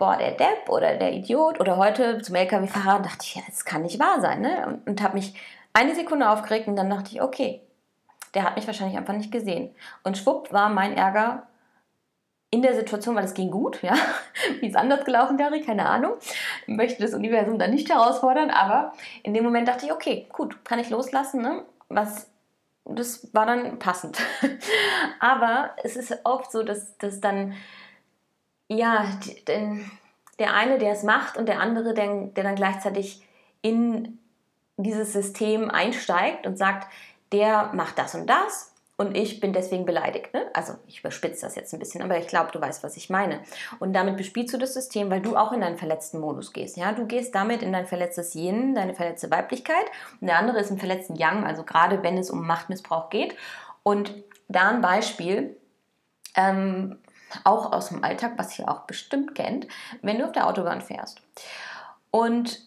boah, 0.03 0.17
der 0.17 0.33
Depp 0.33 0.69
oder 0.69 0.97
der 0.97 1.13
Idiot 1.13 1.61
oder 1.61 1.77
heute 1.77 2.21
zum 2.23 2.35
LKW-Fahrer 2.35 3.03
dachte 3.03 3.19
ich, 3.21 3.37
ja, 3.37 3.43
das 3.47 3.65
kann 3.65 3.83
nicht 3.83 4.01
wahr 4.01 4.21
sein. 4.21 4.41
Ne? 4.41 4.67
Und, 4.67 4.89
und 4.89 5.01
habe 5.01 5.15
mich 5.15 5.33
eine 5.73 5.95
Sekunde 5.95 6.29
aufgeregt 6.29 6.67
und 6.67 6.75
dann 6.75 6.91
dachte 6.91 7.13
ich, 7.13 7.23
okay, 7.23 7.61
der 8.35 8.43
hat 8.43 8.57
mich 8.57 8.67
wahrscheinlich 8.67 8.99
einfach 8.99 9.15
nicht 9.15 9.31
gesehen. 9.31 9.73
Und 10.03 10.19
schwupp 10.19 10.53
war 10.53 10.71
mein 10.71 10.97
Ärger 10.97 11.47
in 12.51 12.63
der 12.63 12.75
Situation, 12.75 13.15
weil 13.15 13.27
es 13.27 13.35
ging 13.35 13.53
gut, 13.53 13.81
ja, 13.85 13.95
wie 14.61 14.69
es 14.69 14.75
anders 14.75 15.05
gelaufen 15.05 15.39
wäre, 15.39 15.61
keine 15.61 15.89
Ahnung. 15.89 16.15
Ich 16.67 16.75
möchte 16.75 17.01
das 17.01 17.15
Universum 17.15 17.61
dann 17.61 17.71
nicht 17.71 17.89
herausfordern, 17.89 18.51
aber 18.51 18.95
in 19.23 19.35
dem 19.35 19.45
Moment 19.45 19.69
dachte 19.69 19.87
ich, 19.87 19.93
okay, 19.93 20.27
gut, 20.33 20.65
kann 20.65 20.81
ich 20.81 20.91
loslassen, 20.91 21.43
ne? 21.43 21.63
Was, 21.89 22.29
das 22.85 23.33
war 23.33 23.47
dann 23.47 23.79
passend. 23.79 24.19
aber 25.21 25.71
es 25.85 25.95
ist 25.95 26.13
oft 26.25 26.51
so, 26.51 26.65
dass, 26.65 26.99
dass 26.99 27.21
dann 27.21 27.55
ja, 28.79 29.07
denn 29.49 29.91
der 30.39 30.55
eine, 30.55 30.79
der 30.79 30.93
es 30.93 31.03
macht 31.03 31.37
und 31.37 31.47
der 31.47 31.61
andere, 31.61 31.95
der, 31.95 32.27
der 32.27 32.45
dann 32.45 32.57
gleichzeitig 32.57 33.23
in 33.61 34.19
dieses 34.77 35.13
System 35.13 35.71
einsteigt 35.71 36.47
und 36.47 36.59
sagt, 36.59 36.89
der 37.33 37.71
macht 37.75 37.99
das 37.99 38.15
und 38.15 38.29
das 38.29 38.73
und 38.97 39.17
ich 39.17 39.41
bin 39.41 39.53
deswegen 39.53 39.85
beleidigt. 39.85 40.33
Ne? 40.35 40.47
Also 40.53 40.75
ich 40.87 41.01
überspitze 41.01 41.47
das 41.47 41.55
jetzt 41.55 41.73
ein 41.73 41.79
bisschen, 41.79 42.03
aber 42.03 42.19
ich 42.19 42.27
glaube, 42.27 42.51
du 42.53 42.61
weißt, 42.61 42.83
was 42.83 42.97
ich 42.97 43.11
meine. 43.11 43.41
Und 43.79 43.95
damit 43.95 44.17
bespielst 44.17 44.55
du 44.55 44.59
das 44.59 44.75
System, 44.75 45.11
weil 45.11 45.21
du 45.21 45.37
auch 45.37 45.53
in 45.53 45.61
deinen 45.61 45.79
verletzten 45.79 46.21
Modus 46.21 46.53
gehst. 46.53 46.77
Ja? 46.77 46.93
Du 46.93 47.07
gehst 47.07 47.35
damit 47.35 47.63
in 47.63 47.73
dein 47.73 47.87
verletztes 47.87 48.35
Yin, 48.35 48.75
deine 48.75 48.95
verletzte 48.95 49.31
Weiblichkeit 49.31 49.85
und 50.21 50.27
der 50.27 50.39
andere 50.39 50.61
ist 50.61 50.71
im 50.71 50.79
verletzten 50.79 51.17
Yang, 51.17 51.45
also 51.45 51.65
gerade 51.65 52.03
wenn 52.03 52.19
es 52.19 52.31
um 52.31 52.47
Machtmissbrauch 52.47 53.11
geht. 53.11 53.35
Und 53.83 54.15
da 54.49 54.69
ein 54.69 54.81
Beispiel, 54.83 55.57
ähm, 56.37 56.99
auch 57.45 57.73
aus 57.73 57.89
dem 57.89 58.05
Alltag, 58.05 58.33
was 58.37 58.59
ihr 58.59 58.69
auch 58.69 58.81
bestimmt 58.81 59.35
kennt, 59.35 59.67
wenn 60.03 60.19
du 60.19 60.25
auf 60.25 60.33
der 60.33 60.47
Autobahn 60.47 60.81
fährst. 60.81 61.21
Und 62.11 62.61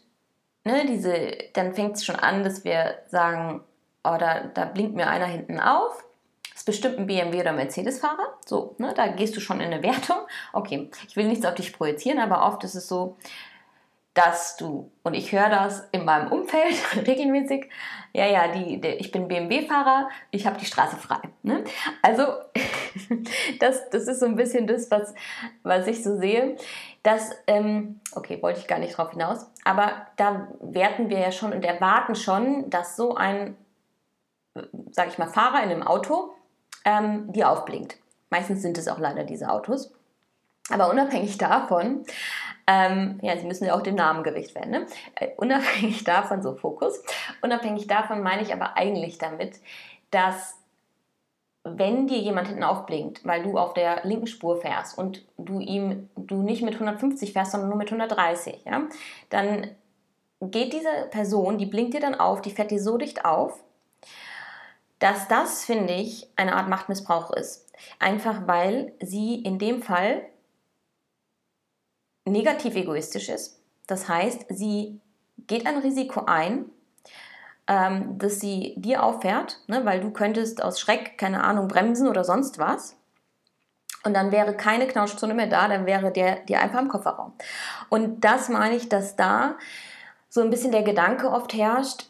ne, 0.63 0.85
diese, 0.87 1.37
dann 1.53 1.73
fängt 1.73 1.95
es 1.95 2.05
schon 2.05 2.15
an, 2.15 2.43
dass 2.43 2.63
wir 2.63 2.95
sagen, 3.07 3.63
oh, 4.03 4.17
da, 4.19 4.41
da 4.53 4.65
blinkt 4.65 4.95
mir 4.95 5.07
einer 5.07 5.27
hinten 5.27 5.59
auf. 5.59 6.03
Das 6.51 6.61
ist 6.61 6.65
bestimmt 6.65 6.99
ein 6.99 7.07
BMW 7.07 7.41
oder 7.41 7.53
Mercedes-Fahrer. 7.53 8.37
So, 8.45 8.75
ne, 8.77 8.93
da 8.95 9.07
gehst 9.07 9.35
du 9.35 9.41
schon 9.41 9.59
in 9.59 9.71
eine 9.71 9.83
Wertung. 9.83 10.17
Okay, 10.53 10.89
ich 11.07 11.15
will 11.15 11.27
nichts 11.27 11.45
auf 11.45 11.55
dich 11.55 11.73
projizieren, 11.73 12.19
aber 12.19 12.45
oft 12.45 12.63
ist 12.63 12.75
es 12.75 12.87
so, 12.87 13.17
dass 14.15 14.55
du, 14.55 14.89
und 15.03 15.13
ich 15.13 15.33
höre 15.33 15.49
das 15.49 15.87
in 15.91 16.05
meinem 16.05 16.31
Umfeld 16.31 16.73
regelmäßig, 17.07 17.69
ja, 18.13 18.25
ja, 18.25 18.47
die, 18.47 18.79
die 18.79 18.87
ich 18.87 19.11
bin 19.11 19.27
BMW-Fahrer, 19.27 20.09
ich 20.31 20.47
habe 20.47 20.57
die 20.57 20.65
Straße 20.65 20.95
frei. 20.95 21.19
Ne? 21.43 21.65
Also, 22.01 22.23
das, 23.59 23.89
das 23.89 24.07
ist 24.07 24.21
so 24.21 24.25
ein 24.25 24.37
bisschen 24.37 24.67
das, 24.67 24.89
was, 24.89 25.13
was 25.63 25.85
ich 25.87 26.01
so 26.01 26.17
sehe. 26.17 26.55
Dass, 27.03 27.31
ähm, 27.45 27.99
okay, 28.15 28.41
wollte 28.41 28.61
ich 28.61 28.67
gar 28.67 28.79
nicht 28.79 28.97
drauf 28.97 29.11
hinaus, 29.11 29.45
aber 29.63 30.07
da 30.15 30.47
werten 30.61 31.09
wir 31.09 31.19
ja 31.19 31.31
schon 31.31 31.53
und 31.53 31.63
erwarten 31.63 32.15
schon, 32.15 32.69
dass 32.69 32.95
so 32.95 33.15
ein, 33.15 33.57
sag 34.91 35.09
ich 35.09 35.17
mal, 35.17 35.27
Fahrer 35.27 35.61
in 35.61 35.69
einem 35.69 35.83
Auto 35.83 36.33
ähm, 36.85 37.31
dir 37.33 37.51
aufblinkt. 37.51 37.97
Meistens 38.29 38.61
sind 38.61 38.77
es 38.77 38.87
auch 38.87 38.97
leider 38.97 39.25
diese 39.25 39.51
Autos. 39.51 39.93
Aber 40.71 40.89
unabhängig 40.89 41.37
davon 41.37 42.05
ähm, 42.67 43.19
ja, 43.21 43.37
sie 43.37 43.45
müssen 43.45 43.65
ja 43.65 43.75
auch 43.75 43.81
dem 43.81 43.95
Namen 43.95 44.23
gerecht 44.23 44.55
werden. 44.55 44.71
Ne? 44.71 44.85
Äh, 45.15 45.29
unabhängig 45.37 46.03
davon, 46.05 46.41
so 46.41 46.55
Fokus, 46.55 47.01
unabhängig 47.41 47.87
davon 47.87 48.21
meine 48.21 48.41
ich 48.41 48.53
aber 48.53 48.77
eigentlich 48.77 49.17
damit, 49.17 49.59
dass 50.11 50.57
wenn 51.63 52.05
dir 52.05 52.19
jemand 52.19 52.47
hinten 52.47 52.63
aufblinkt, 52.63 53.25
weil 53.25 53.41
du 53.41 53.57
auf 53.57 53.73
der 53.73 54.05
linken 54.05 54.27
Spur 54.27 54.61
fährst 54.61 54.97
und 54.97 55.25
du 55.37 55.59
ihm, 55.59 56.09
du 56.15 56.43
nicht 56.43 56.61
mit 56.61 56.75
150 56.75 57.33
fährst, 57.33 57.51
sondern 57.51 57.69
nur 57.69 57.77
mit 57.77 57.91
130, 57.91 58.65
ja, 58.65 58.83
dann 59.31 59.71
geht 60.41 60.73
diese 60.73 61.07
Person, 61.09 61.57
die 61.57 61.65
blinkt 61.65 61.95
dir 61.95 62.01
dann 62.01 62.15
auf, 62.15 62.41
die 62.41 62.51
fährt 62.51 62.69
dir 62.69 62.81
so 62.81 62.97
dicht 62.97 63.25
auf, 63.25 63.63
dass 64.99 65.27
das, 65.27 65.65
finde 65.65 65.93
ich, 65.93 66.27
eine 66.35 66.55
Art 66.55 66.69
Machtmissbrauch 66.69 67.31
ist. 67.31 67.71
Einfach 67.99 68.47
weil 68.47 68.93
sie 69.01 69.35
in 69.35 69.57
dem 69.59 69.81
Fall 69.81 70.21
negativ 72.25 72.75
egoistisch 72.75 73.29
ist. 73.29 73.61
Das 73.87 74.09
heißt, 74.09 74.45
sie 74.49 74.99
geht 75.47 75.65
ein 75.67 75.77
Risiko 75.77 76.25
ein, 76.25 76.65
ähm, 77.67 78.17
dass 78.17 78.39
sie 78.39 78.73
dir 78.77 79.03
auffährt, 79.03 79.59
ne, 79.67 79.85
weil 79.85 80.01
du 80.01 80.11
könntest 80.11 80.63
aus 80.63 80.79
Schreck, 80.79 81.17
keine 81.17 81.43
Ahnung, 81.43 81.67
bremsen 81.67 82.07
oder 82.07 82.23
sonst 82.23 82.59
was. 82.59 82.95
Und 84.03 84.13
dann 84.13 84.31
wäre 84.31 84.55
keine 84.55 84.87
Knautschzone 84.87 85.33
mehr 85.33 85.47
da, 85.47 85.67
dann 85.67 85.87
wäre 85.87 86.11
der 86.11 86.41
dir 86.41 86.61
einfach 86.61 86.79
im 86.79 86.89
Kofferraum. 86.89 87.33
Und 87.89 88.21
das 88.21 88.49
meine 88.49 88.75
ich, 88.75 88.87
dass 88.87 89.15
da 89.15 89.55
so 90.29 90.41
ein 90.41 90.51
bisschen 90.51 90.71
der 90.71 90.83
Gedanke 90.83 91.31
oft 91.31 91.53
herrscht, 91.53 92.07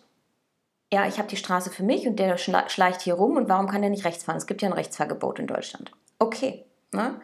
ja, 0.92 1.06
ich 1.08 1.18
habe 1.18 1.28
die 1.28 1.38
Straße 1.38 1.72
für 1.72 1.84
mich 1.84 2.08
und 2.08 2.18
der 2.18 2.38
schleicht 2.38 3.02
hier 3.02 3.16
rum 3.16 3.38
und 3.38 3.50
warum 3.50 3.68
kann 3.68 3.82
der 3.82 3.90
nicht 3.90 4.06
rechts 4.06 4.24
fahren? 4.24 4.38
Es 4.38 4.48
gibt 4.48 4.62
ja 4.62 4.70
ein 4.70 4.74
Rechtsfahrgebot 4.74 5.40
in 5.40 5.48
Deutschland. 5.48 5.92
Okay, 6.20 6.66
ne? 6.92 7.20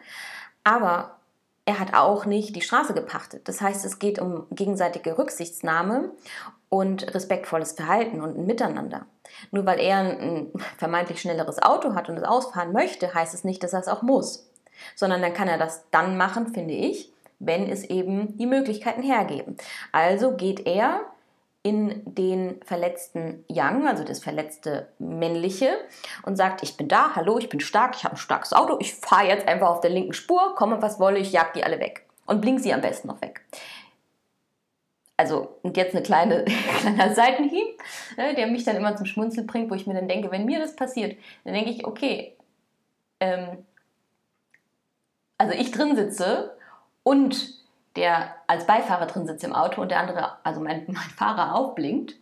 aber 0.64 1.18
er 1.64 1.78
hat 1.78 1.94
auch 1.94 2.26
nicht 2.26 2.56
die 2.56 2.60
Straße 2.60 2.92
gepachtet. 2.92 3.46
Das 3.46 3.60
heißt, 3.60 3.84
es 3.84 3.98
geht 3.98 4.18
um 4.18 4.46
gegenseitige 4.50 5.16
Rücksichtsnahme 5.16 6.10
und 6.68 7.14
respektvolles 7.14 7.72
Verhalten 7.72 8.20
und 8.20 8.36
ein 8.36 8.46
Miteinander. 8.46 9.06
Nur 9.50 9.64
weil 9.64 9.78
er 9.78 9.98
ein 9.98 10.52
vermeintlich 10.76 11.20
schnelleres 11.20 11.62
Auto 11.62 11.94
hat 11.94 12.08
und 12.08 12.16
es 12.16 12.24
ausfahren 12.24 12.72
möchte, 12.72 13.14
heißt 13.14 13.34
es 13.34 13.44
nicht, 13.44 13.62
dass 13.62 13.72
er 13.72 13.80
es 13.80 13.88
auch 13.88 14.02
muss. 14.02 14.50
Sondern 14.96 15.22
dann 15.22 15.34
kann 15.34 15.48
er 15.48 15.58
das 15.58 15.84
dann 15.90 16.16
machen, 16.16 16.52
finde 16.52 16.74
ich, 16.74 17.12
wenn 17.38 17.68
es 17.68 17.84
eben 17.84 18.36
die 18.36 18.46
Möglichkeiten 18.46 19.02
hergeben. 19.02 19.56
Also 19.92 20.36
geht 20.36 20.66
er 20.66 21.11
in 21.62 22.02
den 22.04 22.60
verletzten 22.64 23.44
Young, 23.48 23.86
also 23.86 24.02
das 24.02 24.18
verletzte 24.18 24.88
männliche, 24.98 25.70
und 26.24 26.36
sagt, 26.36 26.62
ich 26.62 26.76
bin 26.76 26.88
da, 26.88 27.14
hallo, 27.14 27.38
ich 27.38 27.48
bin 27.48 27.60
stark, 27.60 27.94
ich 27.96 28.04
habe 28.04 28.14
ein 28.14 28.18
starkes 28.18 28.52
Auto, 28.52 28.78
ich 28.80 28.94
fahre 28.94 29.28
jetzt 29.28 29.46
einfach 29.46 29.68
auf 29.68 29.80
der 29.80 29.90
linken 29.90 30.12
Spur, 30.12 30.54
komme 30.56 30.82
was 30.82 30.98
wolle, 30.98 31.18
ich 31.18 31.32
jag 31.32 31.52
die 31.54 31.62
alle 31.62 31.78
weg. 31.78 32.06
Und 32.26 32.40
blink 32.40 32.60
sie 32.60 32.74
am 32.74 32.80
besten 32.80 33.08
noch 33.08 33.20
weg. 33.22 33.42
Also, 35.16 35.56
und 35.62 35.76
jetzt 35.76 35.94
eine 35.94 36.02
kleine, 36.02 36.44
kleiner 36.80 37.14
Seitenhieb, 37.14 37.80
ne, 38.16 38.34
der 38.34 38.48
mich 38.48 38.64
dann 38.64 38.76
immer 38.76 38.96
zum 38.96 39.06
Schmunzeln 39.06 39.46
bringt, 39.46 39.70
wo 39.70 39.74
ich 39.76 39.86
mir 39.86 39.94
dann 39.94 40.08
denke, 40.08 40.32
wenn 40.32 40.46
mir 40.46 40.58
das 40.58 40.74
passiert, 40.74 41.16
dann 41.44 41.54
denke 41.54 41.70
ich, 41.70 41.86
okay, 41.86 42.36
ähm, 43.20 43.64
also 45.38 45.54
ich 45.54 45.70
drin 45.70 45.94
sitze 45.94 46.56
und 47.04 47.61
der 47.96 48.34
als 48.46 48.66
Beifahrer 48.66 49.06
drin 49.06 49.26
sitzt 49.26 49.44
im 49.44 49.52
Auto 49.52 49.80
und 49.80 49.90
der 49.90 50.00
andere, 50.00 50.32
also 50.44 50.60
mein, 50.60 50.84
mein 50.86 50.96
Fahrer, 50.96 51.54
aufblinkt, 51.54 52.14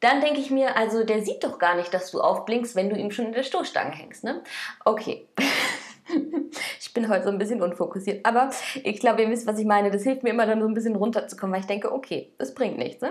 dann 0.00 0.20
denke 0.20 0.40
ich 0.40 0.50
mir, 0.50 0.76
also 0.76 1.04
der 1.04 1.24
sieht 1.24 1.42
doch 1.42 1.58
gar 1.58 1.74
nicht, 1.74 1.92
dass 1.92 2.10
du 2.10 2.20
aufblinkst, 2.20 2.76
wenn 2.76 2.90
du 2.90 2.96
ihm 2.96 3.10
schon 3.10 3.26
in 3.26 3.32
der 3.32 3.42
Stoßstange 3.42 3.92
hängst. 3.92 4.24
Ne? 4.24 4.42
Okay. 4.84 5.26
ich 6.80 6.92
bin 6.92 7.08
heute 7.08 7.24
so 7.24 7.30
ein 7.30 7.38
bisschen 7.38 7.62
unfokussiert, 7.62 8.24
aber 8.24 8.50
ich 8.84 9.00
glaube, 9.00 9.22
ihr 9.22 9.30
wisst, 9.30 9.46
was 9.46 9.58
ich 9.58 9.66
meine. 9.66 9.90
Das 9.90 10.02
hilft 10.02 10.22
mir 10.22 10.30
immer 10.30 10.46
dann 10.46 10.60
so 10.60 10.68
ein 10.68 10.74
bisschen 10.74 10.96
runterzukommen, 10.96 11.54
weil 11.54 11.60
ich 11.60 11.66
denke, 11.66 11.92
okay, 11.92 12.32
das 12.38 12.54
bringt 12.54 12.78
nichts. 12.78 13.02
Ne? 13.02 13.10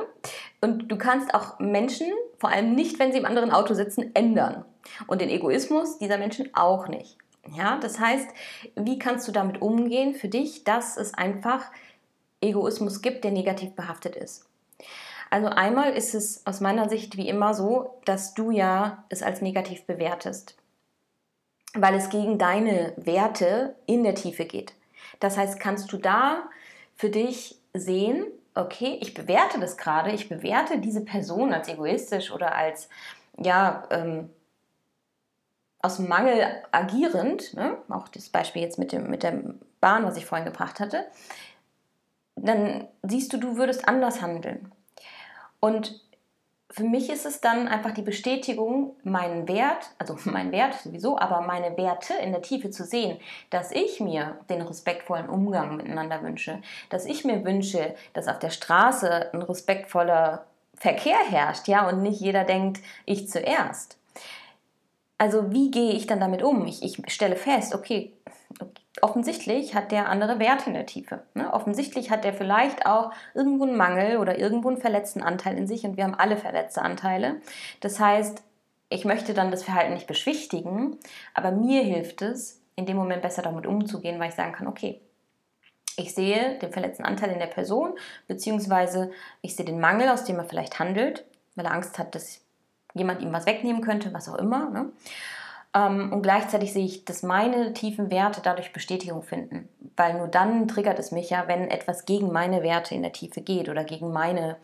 Und 0.61 0.89
du 0.89 0.97
kannst 0.97 1.33
auch 1.33 1.59
Menschen, 1.59 2.07
vor 2.37 2.51
allem 2.51 2.75
nicht, 2.75 2.99
wenn 2.99 3.11
sie 3.11 3.17
im 3.17 3.25
anderen 3.25 3.51
Auto 3.51 3.73
sitzen, 3.73 4.11
ändern. 4.13 4.63
Und 5.07 5.21
den 5.21 5.29
Egoismus 5.29 5.97
dieser 5.97 6.17
Menschen 6.17 6.49
auch 6.53 6.87
nicht. 6.87 7.17
Ja, 7.53 7.77
das 7.77 7.99
heißt, 7.99 8.27
wie 8.75 8.97
kannst 8.97 9.27
du 9.27 9.31
damit 9.31 9.61
umgehen 9.61 10.15
für 10.15 10.27
dich, 10.27 10.63
dass 10.63 10.97
es 10.97 11.13
einfach 11.13 11.71
Egoismus 12.41 13.01
gibt, 13.01 13.23
der 13.23 13.31
negativ 13.31 13.73
behaftet 13.73 14.15
ist? 14.15 14.47
Also 15.29 15.47
einmal 15.47 15.93
ist 15.93 16.15
es 16.15 16.45
aus 16.45 16.61
meiner 16.61 16.89
Sicht 16.89 17.17
wie 17.17 17.27
immer 17.27 17.53
so, 17.53 17.99
dass 18.05 18.33
du 18.33 18.51
ja 18.51 19.03
es 19.09 19.23
als 19.23 19.41
negativ 19.41 19.83
bewertest, 19.83 20.55
weil 21.73 21.95
es 21.95 22.09
gegen 22.09 22.37
deine 22.37 22.93
Werte 22.97 23.75
in 23.85 24.03
der 24.03 24.15
Tiefe 24.15 24.45
geht. 24.45 24.73
Das 25.19 25.37
heißt, 25.37 25.59
kannst 25.59 25.91
du 25.91 25.97
da 25.97 26.43
für 26.95 27.09
dich 27.09 27.59
sehen, 27.73 28.25
okay, 28.53 28.97
ich 29.01 29.13
bewerte 29.13 29.59
das 29.59 29.77
gerade, 29.77 30.11
ich 30.11 30.29
bewerte 30.29 30.79
diese 30.79 31.01
Person 31.01 31.53
als 31.53 31.67
egoistisch 31.67 32.31
oder 32.31 32.55
als 32.55 32.89
ja 33.37 33.83
ähm, 33.91 34.29
aus 35.85 35.99
Mangel 35.99 36.43
agierend, 36.71 37.53
ne, 37.53 37.77
auch 37.89 38.07
das 38.07 38.29
Beispiel 38.29 38.63
jetzt 38.63 38.79
mit, 38.79 38.91
dem, 38.91 39.09
mit 39.09 39.21
der 39.21 39.39
Bahn, 39.79 40.03
was 40.03 40.17
ich 40.17 40.25
vorhin 40.25 40.45
gebracht 40.45 40.79
hatte, 40.79 41.05
dann 42.35 42.87
siehst 43.03 43.31
du, 43.31 43.37
du 43.37 43.55
würdest 43.55 43.87
anders 43.87 44.21
handeln. 44.21 44.71
Und 45.59 46.01
für 46.71 46.83
mich 46.83 47.09
ist 47.11 47.27
es 47.27 47.39
dann 47.39 47.67
einfach 47.67 47.91
die 47.91 48.01
Bestätigung, 48.01 48.95
meinen 49.03 49.47
Wert, 49.47 49.91
also 49.99 50.17
meinen 50.29 50.51
Wert 50.51 50.73
sowieso, 50.73 51.19
aber 51.19 51.41
meine 51.41 51.77
Werte 51.77 52.15
in 52.15 52.31
der 52.31 52.41
Tiefe 52.41 52.71
zu 52.71 52.83
sehen, 52.83 53.19
dass 53.51 53.71
ich 53.71 53.99
mir 53.99 54.39
den 54.49 54.63
respektvollen 54.63 55.29
Umgang 55.29 55.77
miteinander 55.77 56.23
wünsche, 56.23 56.61
dass 56.89 57.05
ich 57.05 57.23
mir 57.25 57.45
wünsche, 57.45 57.93
dass 58.13 58.27
auf 58.27 58.39
der 58.39 58.49
Straße 58.49 59.33
ein 59.33 59.41
respektvoller 59.43 60.45
Verkehr 60.73 61.19
herrscht, 61.29 61.67
ja, 61.67 61.87
und 61.87 62.01
nicht 62.01 62.19
jeder 62.19 62.43
denkt, 62.43 62.81
ich 63.05 63.29
zuerst 63.29 63.99
also 65.17 65.51
wie 65.51 65.71
gehe 65.71 65.93
ich 65.93 66.07
dann 66.07 66.19
damit 66.19 66.43
um? 66.43 66.65
Ich, 66.67 66.83
ich 66.83 67.13
stelle 67.13 67.35
fest, 67.35 67.73
okay, 67.73 68.13
offensichtlich 69.01 69.75
hat 69.75 69.91
der 69.91 70.09
andere 70.09 70.39
Werte 70.39 70.67
in 70.67 70.73
der 70.73 70.85
Tiefe. 70.85 71.23
Ne? 71.33 71.53
Offensichtlich 71.53 72.11
hat 72.11 72.23
der 72.23 72.33
vielleicht 72.33 72.85
auch 72.85 73.11
irgendwo 73.33 73.63
einen 73.63 73.77
Mangel 73.77 74.17
oder 74.17 74.37
irgendwo 74.37 74.69
einen 74.69 74.77
verletzten 74.77 75.21
Anteil 75.21 75.57
in 75.57 75.67
sich 75.67 75.85
und 75.85 75.97
wir 75.97 76.03
haben 76.03 76.15
alle 76.15 76.37
verletzte 76.37 76.81
Anteile. 76.81 77.41
Das 77.81 77.99
heißt, 77.99 78.43
ich 78.89 79.05
möchte 79.05 79.33
dann 79.33 79.51
das 79.51 79.63
Verhalten 79.63 79.93
nicht 79.93 80.07
beschwichtigen, 80.07 80.97
aber 81.33 81.51
mir 81.51 81.81
hilft 81.83 82.21
es, 82.21 82.61
in 82.75 82.85
dem 82.85 82.97
Moment 82.97 83.21
besser 83.21 83.41
damit 83.41 83.65
umzugehen, 83.65 84.19
weil 84.19 84.29
ich 84.29 84.35
sagen 84.35 84.53
kann, 84.53 84.67
okay, 84.67 85.01
ich 85.97 86.13
sehe 86.13 86.59
den 86.59 86.71
verletzten 86.71 87.05
Anteil 87.05 87.31
in 87.31 87.39
der 87.39 87.47
Person, 87.47 87.93
beziehungsweise 88.27 89.11
ich 89.41 89.55
sehe 89.55 89.65
den 89.65 89.79
Mangel, 89.79 90.09
aus 90.09 90.25
dem 90.25 90.37
er 90.37 90.45
vielleicht 90.45 90.77
handelt, 90.77 91.25
weil 91.55 91.65
er 91.65 91.71
Angst 91.71 91.97
hat, 91.97 92.15
dass 92.15 92.41
jemand 92.95 93.21
ihm 93.21 93.31
was 93.31 93.45
wegnehmen 93.45 93.81
könnte, 93.81 94.11
was 94.13 94.27
auch 94.27 94.35
immer. 94.35 94.69
Ne? 94.71 94.89
Ähm, 95.75 96.11
und 96.11 96.23
gleichzeitig 96.23 96.73
sehe 96.73 96.85
ich, 96.85 97.05
dass 97.05 97.21
meine 97.21 97.73
tiefen 97.73 98.09
Werte 98.09 98.41
dadurch 98.41 98.73
Bestätigung 98.73 99.21
finden. 99.21 99.69
Weil 99.95 100.15
nur 100.17 100.27
dann 100.27 100.67
triggert 100.67 100.97
es 100.97 101.11
mich 101.11 101.29
ja, 101.29 101.47
wenn 101.47 101.69
etwas 101.69 102.05
gegen 102.05 102.31
meine 102.31 102.63
Werte 102.63 102.95
in 102.95 103.03
der 103.03 103.13
Tiefe 103.13 103.41
geht 103.41 103.69
oder 103.69 103.83
gegen 103.83 104.11
meine 104.11 104.57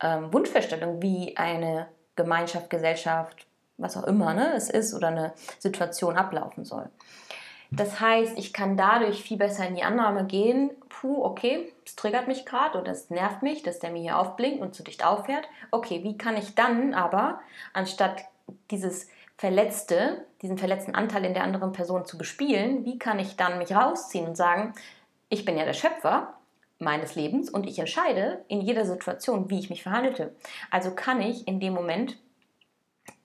ähm, 0.00 0.32
Wunschvorstellung, 0.32 1.02
wie 1.02 1.36
eine 1.36 1.88
Gemeinschaft, 2.16 2.70
Gesellschaft, 2.70 3.46
was 3.76 3.96
auch 3.96 4.04
immer 4.04 4.32
ne, 4.34 4.54
es 4.54 4.70
ist 4.70 4.94
oder 4.94 5.08
eine 5.08 5.32
Situation 5.58 6.16
ablaufen 6.16 6.64
soll. 6.64 6.88
Das 7.74 8.00
heißt, 8.00 8.38
ich 8.38 8.52
kann 8.52 8.76
dadurch 8.76 9.22
viel 9.22 9.38
besser 9.38 9.66
in 9.66 9.74
die 9.74 9.82
Annahme 9.82 10.26
gehen, 10.26 10.70
puh, 10.90 11.24
okay, 11.24 11.72
es 11.86 11.96
triggert 11.96 12.28
mich 12.28 12.44
gerade 12.44 12.78
oder 12.78 12.92
es 12.92 13.08
nervt 13.08 13.42
mich, 13.42 13.62
dass 13.62 13.78
der 13.78 13.90
mir 13.90 14.02
hier 14.02 14.18
aufblinkt 14.18 14.60
und 14.60 14.74
zu 14.74 14.82
dicht 14.82 15.04
auffährt. 15.04 15.48
Okay, 15.70 16.02
wie 16.04 16.18
kann 16.18 16.36
ich 16.36 16.54
dann 16.54 16.92
aber, 16.92 17.40
anstatt 17.72 18.24
dieses 18.70 19.08
Verletzte, 19.38 20.26
diesen 20.42 20.58
verletzten 20.58 20.94
Anteil 20.94 21.24
in 21.24 21.32
der 21.32 21.44
anderen 21.44 21.72
Person 21.72 22.04
zu 22.04 22.18
bespielen, 22.18 22.84
wie 22.84 22.98
kann 22.98 23.18
ich 23.18 23.36
dann 23.36 23.58
mich 23.58 23.74
rausziehen 23.74 24.26
und 24.26 24.36
sagen, 24.36 24.74
ich 25.30 25.46
bin 25.46 25.56
ja 25.56 25.64
der 25.64 25.72
Schöpfer 25.72 26.34
meines 26.78 27.14
Lebens 27.14 27.48
und 27.48 27.66
ich 27.66 27.78
entscheide 27.78 28.44
in 28.48 28.60
jeder 28.60 28.84
Situation, 28.84 29.48
wie 29.48 29.58
ich 29.58 29.70
mich 29.70 29.82
verhandelte. 29.82 30.34
Also 30.70 30.94
kann 30.94 31.22
ich 31.22 31.48
in 31.48 31.58
dem 31.58 31.72
Moment, 31.72 32.18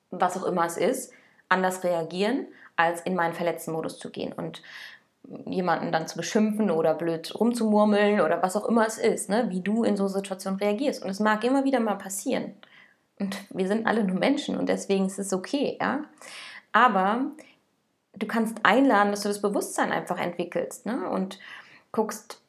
was 0.10 0.38
auch 0.38 0.46
immer 0.46 0.66
es 0.66 0.78
ist, 0.78 1.12
anders 1.50 1.84
reagieren, 1.84 2.48
als 2.78 3.02
in 3.02 3.16
meinen 3.16 3.34
verletzten 3.34 3.74
Modus 3.74 4.00
zu 4.00 4.10
gehen 4.10 4.32
und 4.32 4.62
jemanden 5.46 5.92
dann 5.92 6.08
zu 6.08 6.16
beschimpfen 6.16 6.72
oder 6.72 6.94
blöd 6.94 7.38
rumzumurmeln 7.38 8.22
oder 8.22 8.42
was 8.42 8.56
auch 8.56 8.66
immer 8.66 8.88
es 8.88 8.98
ist, 8.98 9.30
ne? 9.30 9.48
wie 9.50 9.62
du 9.62 9.84
in 9.84 9.98
so 9.98 10.08
Situationen 10.08 10.60
reagierst. 10.60 11.04
Und 11.04 11.10
es 11.10 11.20
mag 11.20 11.44
immer 11.44 11.66
wieder 11.66 11.80
mal 11.80 11.96
passieren. 11.96 12.54
Und 13.20 13.38
wir 13.50 13.68
sind 13.68 13.88
alle 13.88 14.04
nur 14.04 14.18
Menschen 14.18 14.58
und 14.58 14.70
deswegen 14.70 15.08
ist 15.08 15.20
es 15.20 15.34
okay, 15.34 15.78
ja. 15.82 16.06
Aber 16.72 17.32
du 18.14 18.28
kannst 18.28 18.60
einladen, 18.64 19.12
dass 19.12 19.22
du 19.22 19.28
das 19.28 19.42
Bewusstsein 19.42 19.92
einfach 19.92 20.20
entwickelst 20.20 20.86
ne? 20.86 21.10
und 21.10 21.40
guckst, 21.92 22.42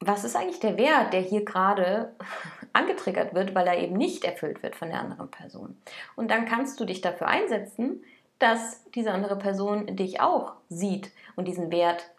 was 0.00 0.24
ist 0.24 0.36
eigentlich 0.36 0.60
der 0.60 0.76
Wert, 0.76 1.12
der 1.12 1.20
hier 1.20 1.44
gerade 1.44 2.12
angetriggert 2.72 3.34
wird, 3.34 3.54
weil 3.54 3.66
er 3.66 3.78
eben 3.78 3.96
nicht 3.96 4.24
erfüllt 4.24 4.62
wird 4.62 4.76
von 4.76 4.88
der 4.88 5.00
anderen 5.00 5.30
Person. 5.30 5.76
Und 6.14 6.30
dann 6.30 6.44
kannst 6.44 6.78
du 6.78 6.84
dich 6.84 7.00
dafür 7.00 7.28
einsetzen, 7.28 8.02
dass 8.38 8.82
diese 8.94 9.12
andere 9.12 9.36
Person 9.36 9.96
dich 9.96 10.20
auch 10.20 10.54
sieht 10.68 11.10
und 11.36 11.46
diesen 11.46 11.70
Wert, 11.70 12.10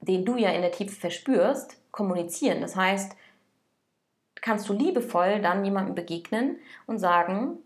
den 0.00 0.24
du 0.24 0.36
ja 0.36 0.50
in 0.50 0.62
der 0.62 0.72
Tiefe 0.72 0.98
verspürst, 0.98 1.76
kommunizieren. 1.90 2.60
Das 2.60 2.76
heißt, 2.76 3.16
kannst 4.40 4.68
du 4.68 4.72
liebevoll 4.72 5.40
dann 5.40 5.64
jemandem 5.64 5.94
begegnen 5.94 6.56
und 6.86 6.98
sagen, 6.98 7.58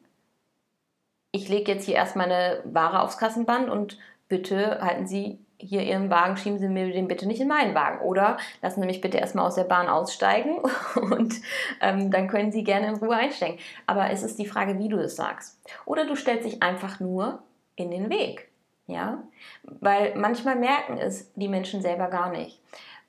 ich 1.32 1.48
lege 1.48 1.72
jetzt 1.72 1.86
hier 1.86 1.94
erst 1.94 2.16
meine 2.16 2.62
Ware 2.64 3.00
aufs 3.00 3.18
Kassenband 3.18 3.70
und 3.70 3.98
bitte 4.28 4.80
halten 4.80 5.06
Sie 5.06 5.38
hier 5.58 5.82
Ihren 5.82 6.10
Wagen, 6.10 6.36
schieben 6.36 6.58
Sie 6.58 6.68
mir 6.68 6.92
den 6.92 7.08
bitte 7.08 7.26
nicht 7.26 7.40
in 7.40 7.48
meinen 7.48 7.74
Wagen. 7.74 8.00
Oder 8.00 8.36
lassen 8.60 8.80
Sie 8.80 8.86
mich 8.86 9.00
bitte 9.00 9.18
erstmal 9.18 9.46
aus 9.46 9.54
der 9.54 9.64
Bahn 9.64 9.88
aussteigen 9.88 10.58
und 10.94 11.34
ähm, 11.80 12.10
dann 12.10 12.28
können 12.28 12.52
Sie 12.52 12.64
gerne 12.64 12.88
in 12.88 12.96
Ruhe 12.96 13.16
einsteigen. 13.16 13.58
Aber 13.86 14.10
es 14.10 14.22
ist 14.22 14.38
die 14.38 14.46
Frage, 14.46 14.78
wie 14.78 14.88
du 14.88 14.98
es 14.98 15.16
sagst. 15.16 15.60
Oder 15.84 16.06
du 16.06 16.16
stellst 16.16 16.44
dich 16.44 16.62
einfach 16.62 17.00
nur 17.00 17.42
in 17.76 17.90
den 17.90 18.10
Weg. 18.10 18.50
Ja? 18.86 19.22
Weil 19.62 20.14
manchmal 20.16 20.56
merken 20.56 20.98
es 20.98 21.32
die 21.34 21.48
Menschen 21.48 21.82
selber 21.82 22.08
gar 22.08 22.30
nicht. 22.30 22.60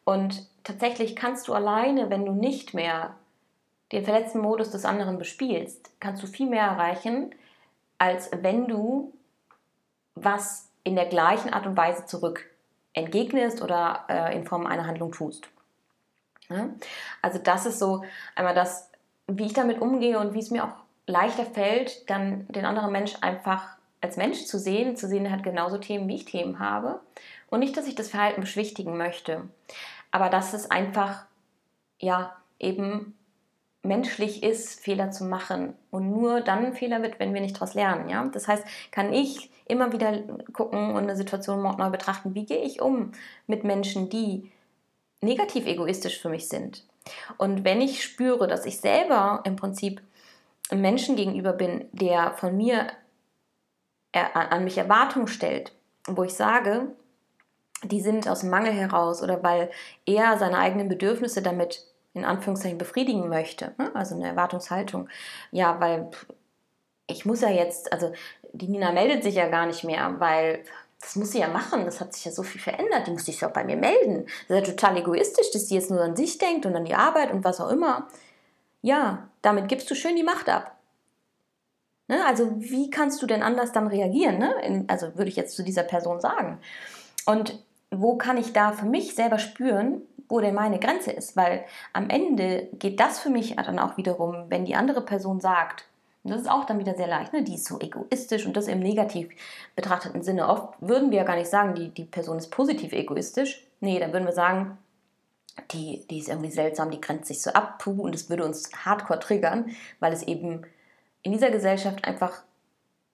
Und 0.05 0.47
tatsächlich 0.63 1.15
kannst 1.15 1.47
du 1.47 1.53
alleine, 1.53 2.09
wenn 2.09 2.25
du 2.25 2.33
nicht 2.33 2.73
mehr 2.73 3.15
den 3.91 4.03
verletzten 4.03 4.39
Modus 4.39 4.71
des 4.71 4.85
anderen 4.85 5.17
bespielst, 5.17 5.91
kannst 5.99 6.23
du 6.23 6.27
viel 6.27 6.49
mehr 6.49 6.63
erreichen, 6.63 7.33
als 7.97 8.31
wenn 8.41 8.67
du 8.67 9.13
was 10.15 10.69
in 10.83 10.95
der 10.95 11.05
gleichen 11.05 11.53
Art 11.53 11.65
und 11.65 11.77
Weise 11.77 12.05
zurück 12.05 12.45
entgegnest 12.93 13.61
oder 13.61 14.05
äh, 14.09 14.35
in 14.35 14.45
Form 14.45 14.65
einer 14.65 14.85
Handlung 14.85 15.11
tust. 15.11 15.47
Ja? 16.49 16.69
Also 17.21 17.39
das 17.39 17.65
ist 17.65 17.79
so 17.79 18.03
einmal 18.35 18.53
das, 18.53 18.89
wie 19.27 19.45
ich 19.45 19.53
damit 19.53 19.81
umgehe 19.81 20.19
und 20.19 20.33
wie 20.33 20.39
es 20.39 20.51
mir 20.51 20.65
auch 20.65 20.75
leichter 21.05 21.45
fällt, 21.45 22.09
dann 22.09 22.47
den 22.47 22.65
anderen 22.65 22.91
Mensch 22.91 23.13
einfach 23.21 23.77
als 24.03 24.17
Mensch 24.17 24.45
zu 24.45 24.59
sehen, 24.59 24.95
zu 24.95 25.07
sehen, 25.07 25.25
er 25.25 25.31
hat 25.31 25.43
genauso 25.43 25.77
Themen, 25.77 26.07
wie 26.07 26.15
ich 26.15 26.25
Themen 26.25 26.59
habe. 26.59 26.99
Und 27.49 27.59
nicht, 27.59 27.77
dass 27.77 27.87
ich 27.87 27.95
das 27.95 28.09
Verhalten 28.09 28.41
beschwichtigen 28.41 28.97
möchte, 28.97 29.47
aber 30.11 30.29
dass 30.29 30.53
es 30.53 30.69
einfach, 30.69 31.25
ja, 31.99 32.35
eben 32.59 33.15
menschlich 33.83 34.43
ist, 34.43 34.79
Fehler 34.79 35.11
zu 35.11 35.25
machen 35.25 35.73
und 35.91 36.09
nur 36.09 36.41
dann 36.41 36.73
Fehler 36.73 37.01
wird, 37.01 37.19
wenn 37.19 37.33
wir 37.33 37.41
nicht 37.41 37.55
daraus 37.55 37.73
lernen. 37.73 38.09
Ja? 38.09 38.25
Das 38.31 38.47
heißt, 38.47 38.63
kann 38.91 39.13
ich 39.13 39.51
immer 39.65 39.91
wieder 39.91 40.19
gucken 40.53 40.91
und 40.91 41.03
eine 41.03 41.15
Situation 41.15 41.61
neu 41.61 41.89
betrachten, 41.89 42.33
wie 42.33 42.45
gehe 42.45 42.63
ich 42.63 42.81
um 42.81 43.11
mit 43.47 43.63
Menschen, 43.63 44.09
die 44.09 44.51
negativ 45.21 45.65
egoistisch 45.65 46.21
für 46.21 46.29
mich 46.29 46.47
sind. 46.47 46.83
Und 47.37 47.65
wenn 47.65 47.81
ich 47.81 48.03
spüre, 48.03 48.47
dass 48.47 48.65
ich 48.65 48.79
selber 48.79 49.41
im 49.45 49.55
Prinzip 49.57 50.01
einem 50.69 50.81
Menschen 50.81 51.15
gegenüber 51.15 51.53
bin, 51.53 51.85
der 51.91 52.31
von 52.31 52.55
mir 52.55 52.87
an 54.13 54.63
mich 54.63 54.77
Erwartungen 54.77 55.27
stellt, 55.27 55.73
wo 56.07 56.23
ich 56.23 56.33
sage, 56.33 56.87
die 57.83 58.01
sind 58.01 58.27
aus 58.27 58.43
Mangel 58.43 58.71
heraus 58.71 59.21
oder 59.21 59.43
weil 59.43 59.69
er 60.05 60.37
seine 60.37 60.57
eigenen 60.57 60.87
Bedürfnisse 60.87 61.41
damit 61.41 61.85
in 62.13 62.25
Anführungszeichen 62.25 62.77
befriedigen 62.77 63.27
möchte. 63.27 63.73
Ne? 63.77 63.91
Also 63.95 64.15
eine 64.15 64.27
Erwartungshaltung. 64.27 65.09
Ja, 65.51 65.79
weil 65.79 66.11
ich 67.07 67.25
muss 67.25 67.41
ja 67.41 67.49
jetzt, 67.49 67.91
also 67.91 68.13
die 68.53 68.67
Nina 68.67 68.91
meldet 68.91 69.23
sich 69.23 69.35
ja 69.35 69.49
gar 69.49 69.65
nicht 69.65 69.83
mehr, 69.83 70.15
weil 70.19 70.63
das 70.99 71.15
muss 71.15 71.31
sie 71.31 71.39
ja 71.39 71.47
machen. 71.47 71.85
Das 71.85 71.99
hat 71.99 72.13
sich 72.13 72.25
ja 72.25 72.31
so 72.31 72.43
viel 72.43 72.61
verändert. 72.61 73.07
Die 73.07 73.11
muss 73.11 73.25
sich 73.25 73.41
ja 73.41 73.49
auch 73.49 73.53
bei 73.53 73.63
mir 73.63 73.75
melden. 73.75 74.25
Das 74.47 74.59
ist 74.59 74.67
ja 74.67 74.73
total 74.73 74.97
egoistisch, 74.97 75.51
dass 75.51 75.67
sie 75.67 75.75
jetzt 75.75 75.91
nur 75.91 76.01
an 76.01 76.15
sich 76.15 76.37
denkt 76.37 76.65
und 76.65 76.75
an 76.75 76.85
die 76.85 76.95
Arbeit 76.95 77.31
und 77.31 77.43
was 77.43 77.59
auch 77.59 77.69
immer. 77.69 78.07
Ja, 78.81 79.27
damit 79.41 79.67
gibst 79.67 79.89
du 79.89 79.95
schön 79.95 80.15
die 80.15 80.23
Macht 80.23 80.49
ab. 80.49 80.72
Ne? 82.13 82.25
Also 82.25 82.51
wie 82.59 82.89
kannst 82.89 83.21
du 83.21 83.25
denn 83.25 83.41
anders 83.41 83.71
dann 83.71 83.87
reagieren? 83.87 84.37
Ne? 84.37 84.53
In, 84.63 84.89
also 84.89 85.15
würde 85.15 85.29
ich 85.29 85.35
jetzt 85.35 85.55
zu 85.55 85.63
dieser 85.63 85.83
Person 85.83 86.21
sagen. 86.21 86.59
Und 87.25 87.59
wo 87.89 88.17
kann 88.17 88.37
ich 88.37 88.53
da 88.53 88.71
für 88.71 88.85
mich 88.85 89.15
selber 89.15 89.39
spüren, 89.39 90.01
wo 90.29 90.39
denn 90.39 90.53
meine 90.53 90.79
Grenze 90.79 91.11
ist? 91.11 91.35
Weil 91.35 91.65
am 91.91 92.09
Ende 92.09 92.69
geht 92.73 92.99
das 92.99 93.19
für 93.19 93.29
mich 93.29 93.55
dann 93.55 93.79
auch 93.79 93.97
wiederum, 93.97 94.45
wenn 94.49 94.65
die 94.65 94.75
andere 94.75 95.01
Person 95.01 95.39
sagt, 95.39 95.85
und 96.23 96.31
das 96.31 96.41
ist 96.41 96.49
auch 96.49 96.65
dann 96.65 96.79
wieder 96.79 96.95
sehr 96.95 97.07
leicht, 97.07 97.33
ne? 97.33 97.43
die 97.43 97.55
ist 97.55 97.65
so 97.65 97.79
egoistisch 97.79 98.45
und 98.45 98.55
das 98.55 98.67
im 98.67 98.79
negativ 98.79 99.29
betrachteten 99.75 100.21
Sinne. 100.21 100.47
Oft 100.47 100.75
würden 100.79 101.11
wir 101.11 101.17
ja 101.17 101.23
gar 101.25 101.35
nicht 101.35 101.49
sagen, 101.49 101.75
die, 101.75 101.89
die 101.89 102.05
Person 102.05 102.37
ist 102.37 102.49
positiv 102.49 102.93
egoistisch. 102.93 103.65
Nee, 103.81 103.99
dann 103.99 104.13
würden 104.13 104.25
wir 104.25 104.33
sagen, 104.33 104.77
die, 105.71 106.05
die 106.09 106.19
ist 106.19 106.29
irgendwie 106.29 106.51
seltsam, 106.51 106.91
die 106.91 107.01
grenzt 107.01 107.27
sich 107.27 107.41
so 107.41 107.51
ab, 107.51 107.79
puh, 107.79 108.03
und 108.03 108.15
das 108.15 108.29
würde 108.29 108.45
uns 108.45 108.71
hardcore 108.85 109.19
triggern, 109.19 109.71
weil 109.99 110.13
es 110.13 110.23
eben 110.23 110.63
in 111.23 111.31
dieser 111.31 111.51
Gesellschaft 111.51 112.05
einfach 112.05 112.43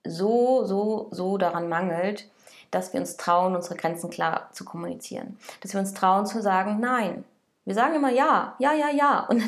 so, 0.05 0.65
so, 0.65 1.07
so 1.11 1.37
daran 1.37 1.69
mangelt, 1.69 2.27
dass 2.71 2.93
wir 2.93 2.99
uns 2.99 3.17
trauen, 3.17 3.55
unsere 3.55 3.75
Grenzen 3.75 4.09
klar 4.09 4.49
zu 4.51 4.65
kommunizieren. 4.65 5.37
Dass 5.61 5.73
wir 5.73 5.79
uns 5.79 5.93
trauen 5.93 6.25
zu 6.25 6.41
sagen, 6.41 6.79
nein. 6.79 7.23
Wir 7.65 7.75
sagen 7.75 7.95
immer 7.95 8.11
ja, 8.11 8.55
ja, 8.59 8.73
ja, 8.73 8.89
ja 8.89 9.19
und 9.29 9.43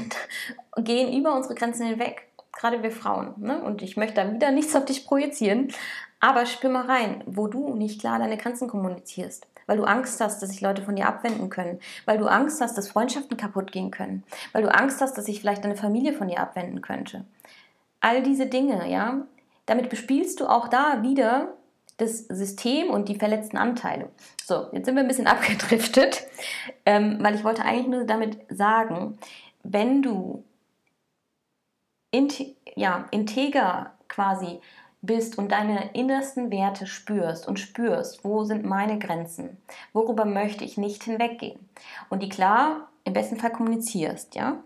gehen 0.78 1.18
über 1.18 1.36
unsere 1.36 1.56
Grenzen 1.56 1.88
hinweg. 1.88 2.28
Gerade 2.54 2.84
wir 2.84 2.92
Frauen. 2.92 3.34
Ne? 3.38 3.62
Und 3.62 3.82
ich 3.82 3.98
möchte 3.98 4.16
da 4.16 4.32
wieder 4.32 4.52
nichts 4.52 4.76
auf 4.76 4.86
dich 4.86 5.06
projizieren. 5.06 5.74
Aber 6.20 6.46
spür 6.46 6.70
mal 6.70 6.86
rein, 6.86 7.24
wo 7.26 7.48
du 7.48 7.74
nicht 7.76 8.00
klar 8.00 8.20
deine 8.20 8.38
Grenzen 8.38 8.68
kommunizierst. 8.68 9.48
Weil 9.66 9.78
du 9.78 9.86
Angst 9.86 10.20
hast, 10.20 10.42
dass 10.42 10.50
sich 10.50 10.62
Leute 10.62 10.84
von 10.84 10.96
dir 10.96 11.08
abwenden 11.08 11.50
können. 11.50 11.80
Weil 12.06 12.18
du 12.18 12.28
Angst 12.28 12.62
hast, 12.62 12.78
dass 12.78 12.90
Freundschaften 12.90 13.38
kaputt 13.38 13.72
gehen 13.72 13.90
können. 13.90 14.24
Weil 14.52 14.64
du 14.64 14.74
Angst 14.74 15.02
hast, 15.02 15.18
dass 15.18 15.26
sich 15.26 15.40
vielleicht 15.40 15.64
deine 15.64 15.78
Familie 15.78 16.14
von 16.14 16.28
dir 16.28 16.40
abwenden 16.40 16.82
könnte. 16.82 17.24
All 18.02 18.22
diese 18.24 18.48
Dinge, 18.48 18.90
ja, 18.90 19.26
damit 19.66 19.90
bespielst 19.90 20.40
du 20.40 20.48
auch 20.48 20.68
da 20.68 21.02
wieder 21.02 21.54
das 21.98 22.20
System 22.28 22.90
und 22.90 23.10
die 23.10 23.16
verletzten 23.16 23.58
Anteile. 23.58 24.10
So, 24.44 24.68
jetzt 24.74 24.86
sind 24.86 24.96
wir 24.96 25.04
ein 25.04 25.08
bisschen 25.08 25.28
abgedriftet, 25.28 26.28
ähm, 26.86 27.20
weil 27.22 27.36
ich 27.36 27.44
wollte 27.44 27.64
eigentlich 27.64 27.88
nur 27.88 28.04
damit 28.04 28.40
sagen, 28.50 29.18
wenn 29.64 30.02
du 30.02 30.44
inte 32.10 32.56
ja, 32.76 33.06
integer 33.12 33.94
quasi 34.08 34.60
bist 35.02 35.38
und 35.38 35.52
deine 35.52 35.92
innersten 35.94 36.52
Werte 36.52 36.86
spürst 36.86 37.48
und 37.48 37.60
spürst, 37.60 38.24
wo 38.24 38.44
sind 38.44 38.66
meine 38.66 39.00
Grenzen, 39.00 39.58
worüber 39.94 40.26
möchte 40.26 40.64
ich 40.64 40.78
nicht 40.78 41.04
hinweggehen 41.04 41.60
und 42.10 42.22
die 42.22 42.30
klar 42.30 42.90
im 43.04 43.14
besten 43.14 43.38
Fall 43.38 43.52
kommunizierst, 43.52 44.36
ja, 44.36 44.64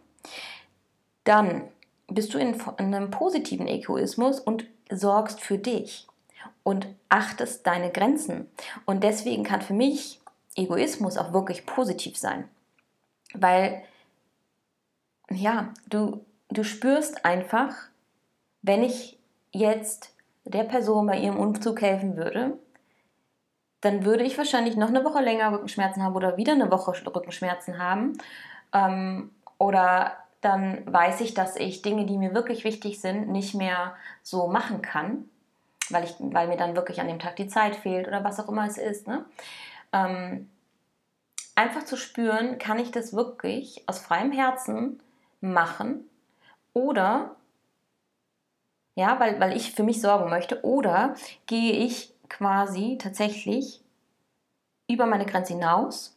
dann 1.23 1.63
bist 2.07 2.33
du 2.33 2.37
in, 2.37 2.55
einem 2.77 3.11
positiven 3.11 3.67
Egoismus 3.67 4.39
und 4.39 4.65
sorgst 4.91 5.41
für 5.41 5.57
dich 5.57 6.07
und 6.63 6.87
achtest 7.09 7.65
deine 7.65 7.91
Grenzen. 7.91 8.49
Und 8.85 9.03
deswegen 9.03 9.43
kann 9.43 9.61
für 9.61 9.73
mich 9.73 10.21
Egoismus 10.55 11.17
auch 11.17 11.33
wirklich 11.33 11.65
positiv 11.65 12.17
sein. 12.17 12.47
Weil, 13.33 13.83
ja, 15.29 15.73
du, 15.89 16.23
du 16.49 16.63
spürst 16.63 17.25
einfach, 17.25 17.75
wenn 18.61 18.83
ich 18.83 19.17
jetzt 19.51 20.13
der 20.45 20.63
Person 20.63 21.07
bei 21.07 21.19
ihrem 21.19 21.37
Umzug 21.37 21.81
helfen 21.81 22.15
würde, 22.15 22.57
dann 23.81 24.05
würde 24.05 24.23
ich 24.23 24.37
wahrscheinlich 24.37 24.75
noch 24.75 24.89
eine 24.89 25.03
Woche 25.03 25.21
länger 25.21 25.51
Rückenschmerzen 25.51 26.03
haben 26.03 26.15
oder 26.15 26.37
wieder 26.37 26.53
eine 26.53 26.71
Woche 26.71 26.93
Rückenschmerzen 27.05 27.77
haben. 27.77 28.13
Ähm, 28.73 29.31
oder 29.57 30.17
dann 30.45 30.83
weiß 30.85 31.21
ich, 31.21 31.33
dass 31.33 31.55
ich 31.55 31.81
Dinge, 31.81 32.05
die 32.05 32.17
mir 32.17 32.35
wirklich 32.35 32.63
wichtig 32.63 33.01
sind, 33.01 33.29
nicht 33.29 33.55
mehr 33.55 33.95
so 34.21 34.47
machen 34.47 34.83
kann, 34.83 35.27
weil, 35.89 36.03
ich, 36.03 36.15
weil 36.19 36.47
mir 36.47 36.57
dann 36.57 36.75
wirklich 36.75 37.01
an 37.01 37.07
dem 37.07 37.17
Tag 37.17 37.35
die 37.35 37.47
Zeit 37.47 37.75
fehlt 37.75 38.07
oder 38.07 38.23
was 38.23 38.39
auch 38.39 38.47
immer 38.47 38.65
es 38.67 38.77
ist. 38.77 39.07
Ne? 39.07 39.25
Ähm, 39.91 40.49
einfach 41.55 41.83
zu 41.83 41.97
spüren, 41.97 42.59
kann 42.59 42.77
ich 42.77 42.91
das 42.91 43.13
wirklich 43.13 43.83
aus 43.87 43.97
freiem 43.97 44.31
Herzen 44.31 45.01
machen 45.41 46.07
oder 46.73 47.35
ja, 48.93 49.19
weil, 49.19 49.39
weil 49.39 49.57
ich 49.57 49.73
für 49.73 49.83
mich 49.83 49.99
sorgen 49.99 50.29
möchte, 50.29 50.63
oder 50.63 51.15
gehe 51.47 51.73
ich 51.73 52.13
quasi 52.29 52.97
tatsächlich 53.01 53.81
über 54.87 55.05
meine 55.05 55.25
Grenze 55.25 55.53
hinaus 55.53 56.15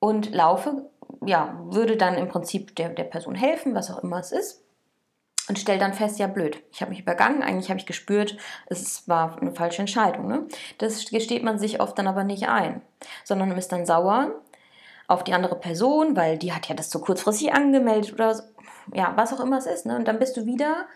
und 0.00 0.32
laufe, 0.32 0.90
ja, 1.24 1.58
würde 1.64 1.96
dann 1.96 2.14
im 2.14 2.28
Prinzip 2.28 2.74
der, 2.76 2.90
der 2.90 3.04
Person 3.04 3.34
helfen, 3.34 3.74
was 3.74 3.90
auch 3.90 4.02
immer 4.02 4.18
es 4.18 4.32
ist, 4.32 4.64
und 5.48 5.58
stelle 5.58 5.78
dann 5.78 5.92
fest, 5.92 6.18
ja 6.18 6.26
blöd, 6.26 6.62
ich 6.72 6.80
habe 6.80 6.90
mich 6.90 7.00
übergangen, 7.00 7.42
eigentlich 7.42 7.68
habe 7.68 7.78
ich 7.78 7.86
gespürt, 7.86 8.36
es 8.66 9.06
war 9.08 9.38
eine 9.40 9.52
falsche 9.52 9.80
Entscheidung. 9.80 10.26
Ne? 10.26 10.46
Das 10.78 11.10
gesteht 11.10 11.42
man 11.42 11.58
sich 11.58 11.80
oft 11.80 11.98
dann 11.98 12.06
aber 12.06 12.24
nicht 12.24 12.48
ein, 12.48 12.80
sondern 13.24 13.50
ist 13.52 13.72
dann 13.72 13.84
sauer 13.84 14.32
auf 15.06 15.22
die 15.22 15.34
andere 15.34 15.56
Person, 15.56 16.16
weil 16.16 16.38
die 16.38 16.54
hat 16.54 16.66
ja 16.68 16.74
das 16.74 16.90
so 16.90 16.98
kurzfristig 16.98 17.52
angemeldet 17.52 18.14
oder 18.14 18.34
so, 18.34 18.42
ja, 18.94 19.12
was 19.16 19.32
auch 19.32 19.40
immer 19.40 19.58
es 19.58 19.66
ist. 19.66 19.84
Ne? 19.84 19.96
Und 19.96 20.08
dann 20.08 20.18
bist 20.18 20.36
du 20.36 20.46
wieder 20.46 20.86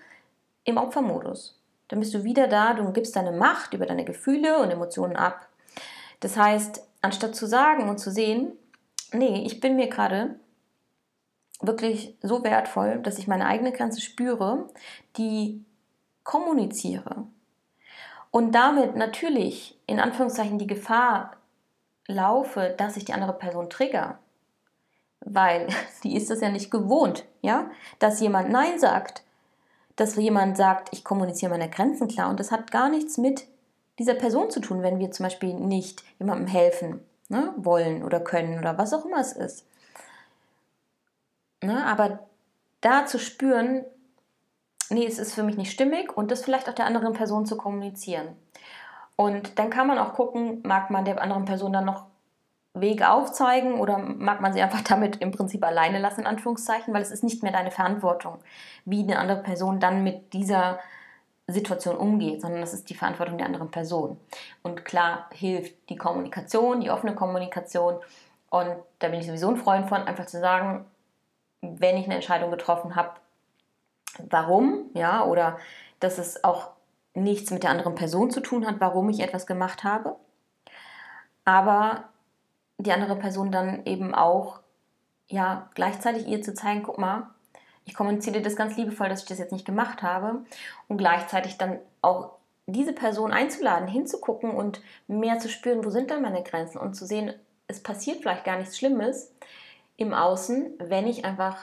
im 0.64 0.78
Opfermodus. 0.78 1.60
Dann 1.88 2.00
bist 2.00 2.14
du 2.14 2.24
wieder 2.24 2.48
da, 2.48 2.74
du 2.74 2.90
gibst 2.92 3.16
deine 3.16 3.32
Macht 3.32 3.74
über 3.74 3.86
deine 3.86 4.04
Gefühle 4.04 4.58
und 4.58 4.70
Emotionen 4.70 5.16
ab. 5.16 5.46
Das 6.20 6.36
heißt, 6.36 6.82
anstatt 7.02 7.34
zu 7.34 7.46
sagen 7.46 7.88
und 7.88 7.98
zu 7.98 8.10
sehen, 8.10 8.52
nee, 9.12 9.44
ich 9.44 9.60
bin 9.60 9.76
mir 9.76 9.88
gerade 9.88 10.38
wirklich 11.60 12.16
so 12.22 12.44
wertvoll, 12.44 13.00
dass 13.00 13.18
ich 13.18 13.26
meine 13.26 13.46
eigene 13.46 13.72
Grenze 13.72 14.00
spüre, 14.00 14.68
die 15.16 15.64
kommuniziere. 16.22 17.26
Und 18.30 18.54
damit 18.54 18.96
natürlich 18.96 19.78
in 19.86 20.00
Anführungszeichen 20.00 20.58
die 20.58 20.66
Gefahr 20.66 21.36
laufe, 22.06 22.74
dass 22.76 22.96
ich 22.96 23.04
die 23.04 23.12
andere 23.12 23.32
Person 23.32 23.70
trigger, 23.70 24.18
weil 25.20 25.68
die 26.04 26.16
ist 26.16 26.30
es 26.30 26.40
ja 26.40 26.50
nicht 26.50 26.70
gewohnt, 26.70 27.24
ja, 27.40 27.70
dass 27.98 28.20
jemand 28.20 28.50
Nein 28.50 28.78
sagt, 28.78 29.22
dass 29.96 30.14
jemand 30.14 30.56
sagt, 30.56 30.90
ich 30.92 31.02
kommuniziere 31.02 31.50
meine 31.50 31.68
Grenzen 31.68 32.06
klar. 32.06 32.30
Und 32.30 32.38
das 32.38 32.52
hat 32.52 32.70
gar 32.70 32.88
nichts 32.88 33.18
mit 33.18 33.48
dieser 33.98 34.14
Person 34.14 34.48
zu 34.48 34.60
tun, 34.60 34.82
wenn 34.82 35.00
wir 35.00 35.10
zum 35.10 35.24
Beispiel 35.24 35.54
nicht 35.54 36.04
jemandem 36.20 36.46
helfen 36.46 37.00
ne, 37.28 37.52
wollen 37.56 38.02
oder 38.02 38.20
können 38.20 38.58
oder 38.58 38.78
was 38.78 38.92
auch 38.92 39.04
immer 39.04 39.20
es 39.20 39.32
ist. 39.32 39.66
Ne? 41.62 41.84
Aber 41.84 42.20
da 42.80 43.06
zu 43.06 43.18
spüren, 43.18 43.84
nee, 44.90 45.06
es 45.06 45.18
ist 45.18 45.34
für 45.34 45.42
mich 45.42 45.56
nicht 45.56 45.72
stimmig 45.72 46.16
und 46.16 46.30
das 46.30 46.44
vielleicht 46.44 46.68
auch 46.68 46.74
der 46.74 46.86
anderen 46.86 47.12
Person 47.12 47.46
zu 47.46 47.56
kommunizieren. 47.56 48.28
Und 49.16 49.58
dann 49.58 49.70
kann 49.70 49.88
man 49.88 49.98
auch 49.98 50.14
gucken, 50.14 50.62
mag 50.64 50.90
man 50.90 51.04
der 51.04 51.20
anderen 51.20 51.44
Person 51.44 51.72
dann 51.72 51.84
noch 51.84 52.06
Wege 52.74 53.10
aufzeigen 53.10 53.80
oder 53.80 53.98
mag 53.98 54.40
man 54.40 54.52
sie 54.52 54.62
einfach 54.62 54.80
damit 54.88 55.16
im 55.16 55.32
Prinzip 55.32 55.64
alleine 55.64 55.98
lassen, 55.98 56.20
in 56.20 56.26
Anführungszeichen, 56.26 56.94
weil 56.94 57.02
es 57.02 57.10
ist 57.10 57.24
nicht 57.24 57.42
mehr 57.42 57.52
deine 57.52 57.70
Verantwortung, 57.70 58.38
wie 58.84 59.02
eine 59.02 59.18
andere 59.18 59.42
Person 59.42 59.80
dann 59.80 60.04
mit 60.04 60.32
dieser 60.32 60.78
Situation 61.52 61.96
umgeht, 61.96 62.42
sondern 62.42 62.60
das 62.60 62.74
ist 62.74 62.90
die 62.90 62.94
Verantwortung 62.94 63.38
der 63.38 63.46
anderen 63.46 63.70
Person. 63.70 64.20
Und 64.62 64.84
klar 64.84 65.30
hilft 65.32 65.88
die 65.88 65.96
Kommunikation, 65.96 66.80
die 66.80 66.90
offene 66.90 67.14
Kommunikation. 67.14 67.96
Und 68.50 68.76
da 68.98 69.08
bin 69.08 69.20
ich 69.20 69.26
sowieso 69.26 69.48
ein 69.48 69.56
Freund 69.56 69.88
von, 69.88 70.02
einfach 70.02 70.26
zu 70.26 70.40
sagen, 70.40 70.84
wenn 71.62 71.96
ich 71.96 72.04
eine 72.04 72.16
Entscheidung 72.16 72.50
getroffen 72.50 72.96
habe, 72.96 73.12
warum, 74.28 74.90
ja, 74.94 75.24
oder 75.24 75.58
dass 76.00 76.18
es 76.18 76.44
auch 76.44 76.70
nichts 77.14 77.50
mit 77.50 77.62
der 77.62 77.70
anderen 77.70 77.94
Person 77.94 78.30
zu 78.30 78.40
tun 78.40 78.66
hat, 78.66 78.76
warum 78.78 79.08
ich 79.08 79.20
etwas 79.20 79.46
gemacht 79.46 79.84
habe. 79.84 80.16
Aber 81.44 82.04
die 82.78 82.92
andere 82.92 83.16
Person 83.16 83.50
dann 83.50 83.86
eben 83.86 84.14
auch, 84.14 84.60
ja, 85.28 85.70
gleichzeitig 85.74 86.26
ihr 86.26 86.42
zu 86.42 86.54
zeigen, 86.54 86.82
guck 86.82 86.98
mal, 86.98 87.30
ich 87.88 87.94
kommuniziere 87.94 88.42
das 88.42 88.54
ganz 88.54 88.76
liebevoll, 88.76 89.08
dass 89.08 89.22
ich 89.22 89.28
das 89.28 89.38
jetzt 89.38 89.52
nicht 89.52 89.64
gemacht 89.64 90.02
habe 90.02 90.44
und 90.88 90.98
gleichzeitig 90.98 91.56
dann 91.56 91.78
auch 92.02 92.32
diese 92.66 92.92
Person 92.92 93.32
einzuladen, 93.32 93.88
hinzugucken 93.88 94.50
und 94.50 94.82
mehr 95.06 95.38
zu 95.38 95.48
spüren, 95.48 95.84
wo 95.86 95.90
sind 95.90 96.10
dann 96.10 96.20
meine 96.20 96.42
Grenzen 96.42 96.78
und 96.78 96.94
zu 96.94 97.06
sehen, 97.06 97.32
es 97.66 97.82
passiert 97.82 98.20
vielleicht 98.20 98.44
gar 98.44 98.58
nichts 98.58 98.76
Schlimmes, 98.76 99.32
im 99.96 100.12
Außen, 100.12 100.74
wenn 100.78 101.06
ich 101.06 101.24
einfach 101.24 101.56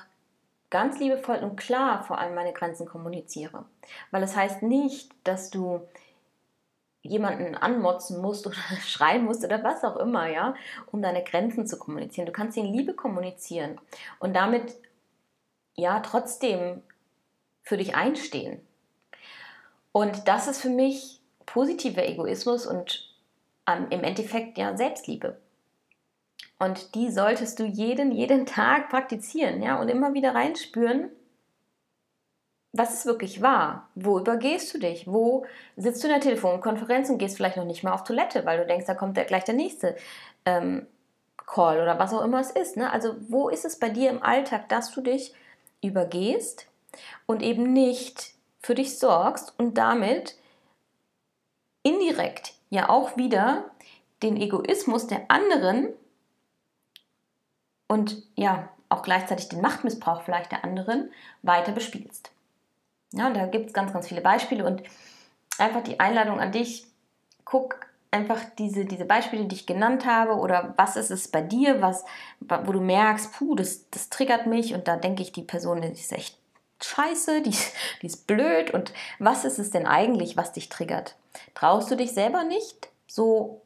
ganz 0.72 1.00
liebevoll 1.00 1.38
und 1.38 1.58
klar 1.58 2.04
vor 2.04 2.18
allem 2.18 2.34
meine 2.34 2.54
Grenzen 2.54 2.88
kommuniziere. 2.88 3.66
Weil 4.10 4.24
es 4.24 4.36
heißt 4.36 4.64
nicht, 4.64 5.12
dass 5.24 5.52
du 5.52 5.82
jemanden 7.04 7.54
anmotzen 7.54 8.20
musst 8.20 8.48
oder 8.48 8.58
schreien 8.82 9.26
musst 9.26 9.46
oder 9.46 9.64
was 9.64 9.84
auch 9.84 9.98
immer, 9.98 10.28
ja, 10.28 10.56
um 10.92 11.04
deine 11.04 11.24
Grenzen 11.24 11.68
zu 11.68 11.78
kommunizieren. 11.78 12.26
Du 12.26 12.34
kannst 12.34 12.58
in 12.58 12.66
Liebe 12.66 12.96
kommunizieren 12.96 13.80
und 14.20 14.36
damit 14.36 14.76
ja 15.76 16.00
trotzdem 16.00 16.82
für 17.64 17.78
dich 17.78 17.96
einstehen. 17.96 18.62
Und 19.92 20.28
das 20.28 20.48
ist 20.48 20.62
für 20.62 20.70
mich 20.70 21.22
positiver 21.46 22.06
Egoismus 22.06 22.66
und 22.66 23.10
ähm, 23.68 23.88
im 23.90 24.04
Endeffekt 24.04 24.58
ja 24.58 24.76
Selbstliebe. 24.76 25.38
Und 26.60 26.96
die 26.96 27.12
solltest 27.12 27.60
du 27.60 27.66
jeden, 27.66 28.12
jeden 28.12 28.46
Tag 28.46 28.90
praktizieren, 28.90 29.62
ja, 29.62 29.80
und 29.80 29.90
immer 29.90 30.14
wieder 30.14 30.36
reinspüren, 30.36 31.10
was 32.78 32.94
ist 32.94 33.06
wirklich 33.06 33.42
wahr? 33.42 33.88
Wo 33.96 34.20
übergehst 34.20 34.74
du 34.74 34.80
dich? 34.80 35.08
Wo 35.08 35.46
sitzt 35.78 36.04
du 36.04 36.08
in 36.08 36.14
der 36.14 36.22
Telefonkonferenz 36.22 37.10
und 37.10 37.20
gehst 37.20 37.38
vielleicht 37.38 37.56
noch 37.56 37.64
nicht 37.64 37.84
mal 37.84 37.94
auf 37.94 38.04
Toilette, 38.04 38.46
weil 38.46 38.58
du 38.58 38.66
denkst, 38.66 38.86
da 38.86 38.94
kommt 38.94 39.16
ja 39.16 39.24
gleich 39.24 39.46
der 39.46 39.56
nächste 39.56 39.96
ähm, 40.44 40.86
Call 41.38 41.82
oder 41.82 41.98
was 42.00 42.14
auch 42.14 42.22
immer 42.22 42.42
es 42.42 42.52
ist. 42.52 42.76
Ne? 42.76 42.92
Also 42.92 43.16
wo 43.30 43.48
ist 43.48 43.64
es 43.64 43.80
bei 43.80 43.90
dir 43.90 44.10
im 44.10 44.22
Alltag, 44.22 44.68
dass 44.68 44.92
du 44.92 45.00
dich 45.00 45.34
übergehst 45.82 46.68
und 47.26 47.42
eben 47.42 47.74
nicht 47.74 48.34
für 48.60 48.76
dich 48.76 48.98
sorgst 48.98 49.54
und 49.58 49.78
damit 49.78 50.36
indirekt 51.84 52.54
ja 52.70 52.90
auch 52.90 53.18
wieder 53.18 53.72
den 54.24 54.38
Egoismus 54.38 55.08
der 55.08 55.30
anderen 55.30 55.90
und 57.88 58.24
ja, 58.36 58.70
auch 58.90 59.04
gleichzeitig 59.04 59.50
den 59.50 59.62
Machtmissbrauch 59.62 60.24
vielleicht 60.24 60.52
der 60.52 60.64
anderen 60.64 61.12
weiter 61.42 61.72
bespielst. 61.72 62.32
Ja, 63.14 63.28
und 63.28 63.36
da 63.36 63.46
gibt 63.46 63.68
es 63.68 63.74
ganz, 63.74 63.94
ganz 63.94 64.08
viele 64.08 64.22
Beispiele 64.22 64.66
und 64.66 64.84
einfach 65.58 65.84
die 65.84 66.00
Einladung 66.00 66.40
an 66.40 66.52
dich, 66.52 66.86
guck 67.44 67.80
einfach 68.12 68.42
diese, 68.58 68.86
diese 68.86 69.06
Beispiele, 69.06 69.46
die 69.46 69.56
ich 69.56 69.66
genannt 69.66 70.06
habe 70.06 70.36
oder 70.36 70.74
was 70.78 70.96
ist 70.96 71.12
es 71.12 71.28
bei 71.28 71.42
dir, 71.42 71.82
was, 71.82 72.06
wo 72.40 72.72
du 72.72 72.82
merkst, 72.82 73.34
puh, 73.34 73.56
das, 73.56 73.90
das 73.90 74.10
triggert 74.10 74.48
mich 74.48 74.74
und 74.74 74.88
da 74.88 74.96
denke 74.96 75.22
ich, 75.22 75.32
die 75.32 75.44
Person 75.44 75.82
die 75.82 75.90
ist 75.90 76.14
echt 76.14 76.38
scheiße, 76.82 77.42
die, 77.42 77.56
die 78.02 78.08
ist 78.08 78.28
blöd 78.28 78.72
und 78.72 78.94
was 79.20 79.46
ist 79.46 79.60
es 79.60 79.72
denn 79.72 79.86
eigentlich, 79.86 80.38
was 80.38 80.54
dich 80.54 80.70
triggert? 80.70 81.16
Traust 81.54 81.92
du 81.92 81.96
dich 81.96 82.14
selber 82.14 82.44
nicht, 82.44 82.90
so 83.08 83.62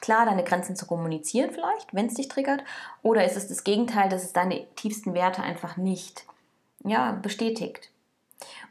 klar 0.00 0.26
deine 0.26 0.44
Grenzen 0.44 0.76
zu 0.76 0.86
kommunizieren 0.86 1.50
vielleicht, 1.50 1.94
wenn 1.94 2.06
es 2.06 2.14
dich 2.14 2.28
triggert? 2.28 2.62
Oder 3.02 3.24
ist 3.24 3.36
es 3.36 3.48
das 3.48 3.64
Gegenteil, 3.64 4.10
dass 4.10 4.22
es 4.22 4.34
deine 4.34 4.66
tiefsten 4.74 5.14
Werte 5.14 5.42
einfach 5.42 5.78
nicht 5.78 6.26
ja, 6.84 7.12
bestätigt? 7.12 7.90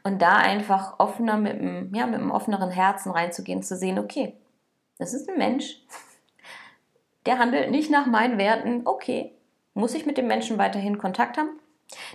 Und 0.04 0.22
da 0.22 0.36
einfach 0.36 1.00
offener 1.00 1.36
mit 1.36 1.54
einem, 1.54 1.92
ja, 1.92 2.06
mit 2.06 2.20
einem 2.20 2.30
offeneren 2.30 2.70
Herzen 2.70 3.10
reinzugehen, 3.10 3.62
zu 3.62 3.76
sehen, 3.76 3.98
okay, 3.98 4.34
das 4.98 5.14
ist 5.14 5.28
ein 5.28 5.38
Mensch, 5.38 5.80
der 7.26 7.38
handelt 7.38 7.70
nicht 7.70 7.90
nach 7.90 8.06
meinen 8.06 8.38
Werten, 8.38 8.82
okay, 8.86 9.32
muss 9.74 9.94
ich 9.94 10.06
mit 10.06 10.18
dem 10.18 10.26
Menschen 10.26 10.58
weiterhin 10.58 10.98
Kontakt 10.98 11.36
haben? 11.36 11.58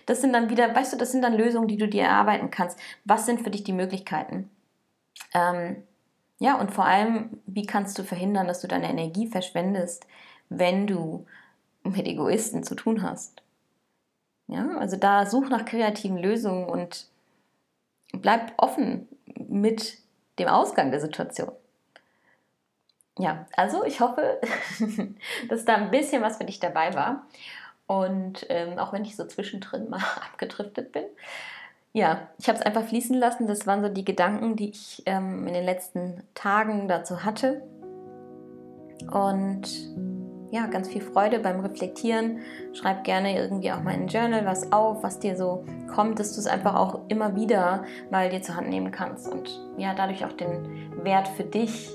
Das 0.05 0.21
sind 0.21 0.33
dann 0.33 0.49
wieder, 0.49 0.73
weißt 0.73 0.93
du, 0.93 0.97
das 0.97 1.11
sind 1.11 1.21
dann 1.21 1.37
Lösungen, 1.37 1.67
die 1.67 1.77
du 1.77 1.87
dir 1.87 2.03
erarbeiten 2.03 2.51
kannst. 2.51 2.79
Was 3.05 3.25
sind 3.25 3.41
für 3.41 3.49
dich 3.49 3.63
die 3.63 3.73
Möglichkeiten? 3.73 4.49
Ähm, 5.33 5.83
ja, 6.39 6.59
und 6.59 6.71
vor 6.71 6.85
allem, 6.85 7.41
wie 7.45 7.65
kannst 7.65 7.97
du 7.99 8.03
verhindern, 8.03 8.47
dass 8.47 8.61
du 8.61 8.67
deine 8.67 8.89
Energie 8.89 9.27
verschwendest, 9.27 10.07
wenn 10.47 10.87
du 10.87 11.25
mit 11.83 12.07
Egoisten 12.07 12.63
zu 12.63 12.75
tun 12.75 13.03
hast? 13.03 13.43
Ja, 14.47 14.77
also 14.77 14.95
da 14.95 15.25
such 15.25 15.49
nach 15.49 15.65
kreativen 15.65 16.17
Lösungen 16.17 16.67
und 16.67 17.07
bleib 18.13 18.53
offen 18.57 19.07
mit 19.47 19.97
dem 20.39 20.47
Ausgang 20.47 20.91
der 20.91 21.01
Situation. 21.01 21.51
Ja, 23.19 23.45
also 23.58 23.84
ich 23.84 23.99
hoffe, 23.99 24.39
dass 25.49 25.65
da 25.65 25.75
ein 25.75 25.91
bisschen 25.91 26.21
was 26.21 26.38
für 26.38 26.45
dich 26.45 26.60
dabei 26.60 26.93
war. 26.95 27.27
Und 27.86 28.45
ähm, 28.49 28.79
auch 28.79 28.93
wenn 28.93 29.03
ich 29.03 29.15
so 29.15 29.25
zwischendrin 29.25 29.89
mal 29.89 29.99
abgedriftet 30.32 30.91
bin, 30.93 31.03
ja, 31.91 32.29
ich 32.38 32.47
habe 32.47 32.58
es 32.58 32.65
einfach 32.65 32.84
fließen 32.84 33.17
lassen. 33.17 33.45
Das 33.45 33.67
waren 33.67 33.84
so 33.84 33.89
die 33.89 34.05
Gedanken, 34.05 34.55
die 34.55 34.69
ich 34.69 35.03
ähm, 35.05 35.47
in 35.47 35.53
den 35.53 35.65
letzten 35.65 36.23
Tagen 36.34 36.88
dazu 36.88 37.25
hatte. 37.25 37.62
Und 39.12 39.67
ja, 40.51 40.67
ganz 40.67 40.88
viel 40.88 41.01
Freude 41.01 41.39
beim 41.39 41.60
Reflektieren. 41.60 42.39
Schreib 42.73 43.03
gerne 43.03 43.38
irgendwie 43.38 43.71
auch 43.71 43.82
mal 43.82 43.95
in 43.95 44.08
Journal 44.08 44.45
was 44.45 44.71
auf, 44.71 45.03
was 45.03 45.19
dir 45.19 45.36
so 45.36 45.65
kommt, 45.93 46.19
dass 46.19 46.34
du 46.34 46.39
es 46.39 46.47
einfach 46.47 46.75
auch 46.75 47.01
immer 47.10 47.36
wieder 47.36 47.84
mal 48.12 48.29
dir 48.29 48.41
zur 48.41 48.55
Hand 48.55 48.69
nehmen 48.69 48.91
kannst 48.91 49.27
und 49.27 49.49
ja, 49.77 49.93
dadurch 49.93 50.23
auch 50.25 50.34
den 50.34 51.03
Wert 51.03 51.27
für 51.27 51.43
dich 51.43 51.89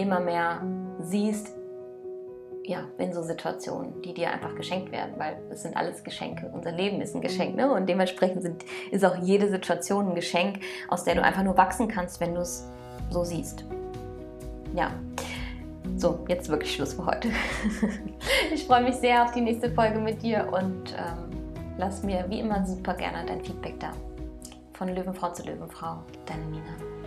immer 0.00 0.20
mehr 0.20 0.62
siehst, 1.00 1.54
ja, 2.64 2.84
in 2.98 3.12
so 3.12 3.22
Situationen, 3.22 4.00
die 4.02 4.14
dir 4.14 4.30
einfach 4.30 4.54
geschenkt 4.54 4.92
werden, 4.92 5.14
weil 5.16 5.36
es 5.50 5.62
sind 5.62 5.76
alles 5.76 6.04
Geschenke. 6.04 6.50
Unser 6.52 6.72
Leben 6.72 7.00
ist 7.00 7.14
ein 7.14 7.20
Geschenk, 7.20 7.56
ne? 7.56 7.72
Und 7.72 7.88
dementsprechend 7.88 8.42
sind, 8.42 8.64
ist 8.90 9.04
auch 9.04 9.16
jede 9.16 9.48
Situation 9.48 10.10
ein 10.10 10.14
Geschenk, 10.14 10.60
aus 10.88 11.04
der 11.04 11.16
du 11.16 11.22
einfach 11.22 11.42
nur 11.42 11.56
wachsen 11.56 11.88
kannst, 11.88 12.20
wenn 12.20 12.34
du 12.34 12.42
es 12.42 12.68
so 13.10 13.24
siehst. 13.24 13.64
Ja. 14.74 14.92
So, 15.96 16.24
jetzt 16.28 16.48
wirklich 16.48 16.74
Schluss 16.74 16.94
für 16.94 17.06
heute. 17.06 17.28
ich 18.54 18.66
freue 18.66 18.82
mich 18.82 18.94
sehr 18.96 19.24
auf 19.24 19.32
die 19.32 19.40
nächste 19.40 19.70
Folge 19.72 19.98
mit 19.98 20.22
dir 20.22 20.46
und 20.52 20.94
ähm, 20.96 21.30
lass 21.76 22.02
mir 22.02 22.24
wie 22.28 22.40
immer 22.40 22.64
super 22.64 22.94
gerne 22.94 23.26
dein 23.26 23.44
Feedback 23.44 23.80
da. 23.80 23.92
Von 24.74 24.88
Löwenfrau 24.88 25.32
zu 25.32 25.42
Löwenfrau, 25.42 25.98
deine 26.26 26.44
Nina. 26.44 26.99